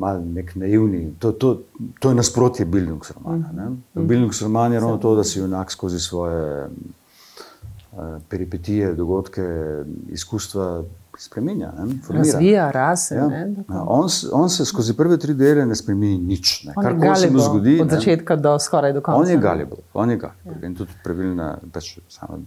mal 0.00 0.20
nek 0.24 0.54
naivni. 0.54 1.14
To, 1.18 1.32
to, 1.32 1.54
to 2.00 2.08
je 2.08 2.14
nasprotje 2.14 2.66
Bildungsromana. 2.66 3.52
Mm 3.52 3.82
-hmm. 3.94 4.06
Bildungsroman 4.06 4.72
je 4.72 4.80
ravno 4.80 4.96
to, 4.96 5.14
da 5.14 5.24
si 5.24 5.38
junak 5.38 5.70
skozi 5.70 6.00
svoje 6.00 6.66
uh, 6.66 7.98
peripetije, 8.28 8.94
dogodke, 8.94 9.42
izkustva 10.08 10.84
spremenja. 11.18 11.72
Razvija 12.10 12.70
rase. 12.70 13.14
Ja. 13.14 13.30
Ja, 13.68 13.84
on, 13.86 14.08
on 14.32 14.50
se 14.50 14.64
skozi 14.64 14.96
prve 14.96 15.18
tri 15.18 15.34
dele 15.34 15.66
ne 15.66 15.74
spremeni 15.74 16.18
nič. 16.18 16.64
Ne. 16.64 16.74
Kar 16.82 16.98
koli 16.98 17.16
se 17.16 17.30
mu 17.30 17.38
zgodi. 17.38 17.78
Od 17.82 17.90
začetka 17.90 18.36
do 18.36 18.58
skoraj 18.58 18.92
do 18.92 19.00
konca. 19.00 19.20
On 19.20 19.30
je 19.30 19.36
galibil. 19.36 19.78
On 19.94 20.10
je 20.10 20.16
galibil. 20.16 20.52
Ja. 20.62 20.66
In 20.66 20.74
tudi 20.74 20.92
pravilna, 21.04 21.58
pač 21.72 21.98
sama, 22.08 22.38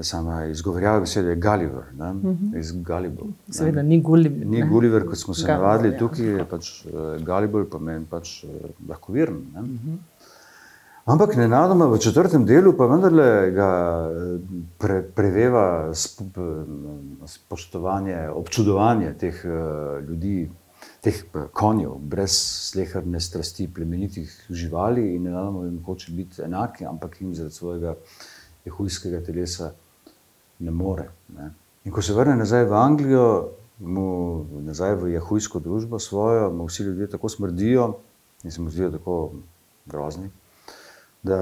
sama 0.00 0.44
izgovorjava 0.50 1.00
beseda 1.00 1.34
je 1.34 1.36
Gulliver. 1.36 1.84
Uh 1.98 2.06
mhm. 2.06 2.52
-huh. 2.52 3.32
Seveda 3.50 3.82
ni 3.82 4.00
Gulliver. 4.00 4.46
Ni 4.46 4.62
Gulliver, 4.68 5.06
kot 5.06 5.18
smo 5.18 5.34
se 5.34 5.42
Gulliver, 5.42 5.62
navadili 5.62 5.94
ja. 5.94 5.98
tukaj, 5.98 6.26
je 6.26 6.44
pač 6.44 6.84
uh, 6.86 6.92
Gulliver 7.26 7.64
pomeni 7.64 8.06
pač 8.10 8.44
uh, 8.44 8.50
lahko 8.88 9.12
viren. 9.12 9.36
Uh 9.36 9.60
mhm. 9.60 9.76
-huh. 9.76 9.96
Ampak 11.02 11.34
nenadoma 11.36 11.88
v 11.90 11.98
četrtem 11.98 12.44
delu 12.46 12.76
pa 12.78 12.86
vendarle 12.86 13.50
ga 13.50 13.70
eh, 14.06 14.38
pre, 14.78 15.02
preveva 15.02 15.90
spoštovanje, 17.26 18.28
občudovanje 18.30 19.14
teh 19.18 19.40
uh, 19.42 19.98
ljudi, 20.06 20.46
teh 21.02 21.16
eh, 21.24 21.48
konjev, 21.52 21.96
brez 21.98 22.36
slehrne 22.70 23.20
strasti, 23.20 23.66
plemenitih 23.74 24.46
živali 24.50 25.16
in 25.16 25.26
nenadoma 25.26 25.64
jim 25.64 25.80
hoče 25.82 26.12
biti 26.12 26.42
enaki, 26.42 26.86
ampak 26.86 27.18
jim 27.20 27.34
zaradi 27.34 27.54
svojega 27.54 27.94
jehujskega 28.64 29.24
telesa 29.26 29.72
ne 30.58 30.70
more. 30.70 31.08
Ne. 31.34 31.50
In 31.84 31.90
ko 31.92 32.02
se 32.02 32.14
vrne 32.14 32.36
nazaj 32.38 32.64
v 32.70 32.78
Anglijo, 32.78 33.48
mu 33.80 34.46
nazaj 34.62 34.94
v 35.02 35.16
jahujsko 35.16 35.58
družbo 35.58 35.98
svojo, 35.98 36.52
mu 36.54 36.68
vsi 36.70 36.86
ljudje 36.86 37.10
tako 37.10 37.28
smrdijo 37.28 37.96
in 38.44 38.50
se 38.54 38.62
mu 38.62 38.70
zdijo 38.70 38.90
tako 38.94 39.32
grozni, 39.86 40.30
da 41.22 41.38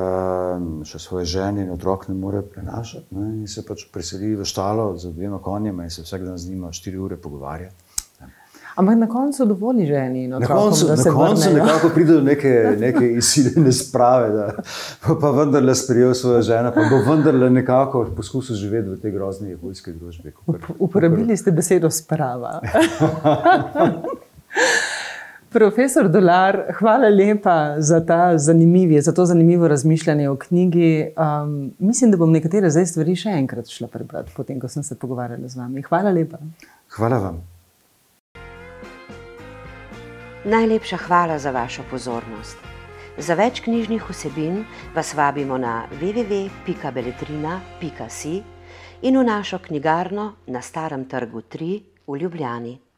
še 0.84 0.98
svoje 0.98 1.24
žene 1.26 1.62
in 1.62 1.70
otrok 1.70 2.08
ne 2.08 2.14
more 2.16 2.42
prenašati. 2.44 3.06
Ne? 3.10 3.28
In 3.36 3.46
se 3.48 3.62
pač 3.62 3.86
preseli 3.86 4.34
v 4.34 4.44
štalo 4.44 4.96
z 4.96 5.08
dvema 5.10 5.38
konjama 5.40 5.84
in 5.84 5.90
se 5.90 6.02
vsak 6.02 6.22
dan 6.22 6.36
z 6.36 6.50
njima 6.50 6.68
štiri 6.70 6.98
ure 6.98 7.16
pogovarja. 7.18 7.70
Ampak 8.72 8.96
na 8.96 9.08
koncu 9.08 9.44
dovoli 9.46 9.82
ženi 9.84 10.24
in 10.24 10.30
Na 10.30 10.36
otrokom, 10.36 10.56
koncu, 10.64 10.84
da 10.84 10.90
na 10.90 10.96
se 10.98 11.10
koncu 11.10 11.42
vrnejo. 11.42 11.56
nekako 11.58 11.88
pride 11.88 12.12
do 12.12 12.20
neke, 12.22 12.52
neke 12.80 13.08
izsiljene 13.12 13.72
sprave, 13.72 14.28
da 14.30 14.44
bo 15.02 15.16
pa 15.20 15.30
vendarle 15.32 15.74
sprejel 15.74 16.14
svojo 16.14 16.42
ženo, 16.42 16.70
pa 16.70 16.80
bo 16.82 17.00
vendarle 17.04 17.50
nekako 17.50 18.06
poskusil 18.16 18.56
živeti 18.56 18.88
v 18.88 18.96
tej 18.98 19.10
grozni 19.10 19.50
jahujski 19.50 19.92
družbi. 19.92 20.32
kakor- 20.32 20.76
Uporabili 20.78 21.36
ste 21.36 21.50
besedo 21.52 21.90
sprava. 21.90 22.60
Profesor 25.52 26.08
Dolar, 26.08 26.64
hvala 26.78 27.08
lepa 27.08 27.74
za, 27.78 28.06
ta 28.06 28.38
zanimivi, 28.38 29.00
za 29.00 29.12
to 29.12 29.26
zanimivo 29.26 29.68
razmišljanje 29.68 30.28
o 30.28 30.36
knjigi. 30.36 31.06
Um, 31.42 31.72
mislim, 31.78 32.10
da 32.10 32.16
bom 32.16 32.32
nekatere 32.32 32.70
zdaj 32.70 32.86
stvari 32.86 33.16
še 33.18 33.30
enkrat 33.34 33.66
šla 33.66 33.88
prebrati, 33.90 34.30
potem 34.36 34.60
ko 34.62 34.68
sem 34.70 34.82
se 34.86 34.94
pogovarjala 34.94 35.48
z 35.48 35.56
vami. 35.58 35.82
Hvala 35.82 36.10
lepa. 36.14 36.38
Hvala 36.94 37.18
vam. 37.18 37.42
Najlepša 40.44 40.96
hvala 41.06 41.38
za 41.38 41.50
vašo 41.50 41.82
pozornost. 41.90 42.56
Za 43.18 43.34
več 43.34 43.60
knjižnih 43.66 44.04
vsebin 44.06 44.64
vas 44.94 45.14
vabimo 45.18 45.58
na 45.58 45.86
www.beletrina.si 46.00 48.42
in 49.02 49.18
v 49.18 49.24
našo 49.26 49.58
knjigarno 49.58 50.32
na 50.46 50.62
Starem 50.62 51.04
trgu 51.10 51.42
3 51.42 51.82
v 52.06 52.16
Ljubljani. 52.22 52.89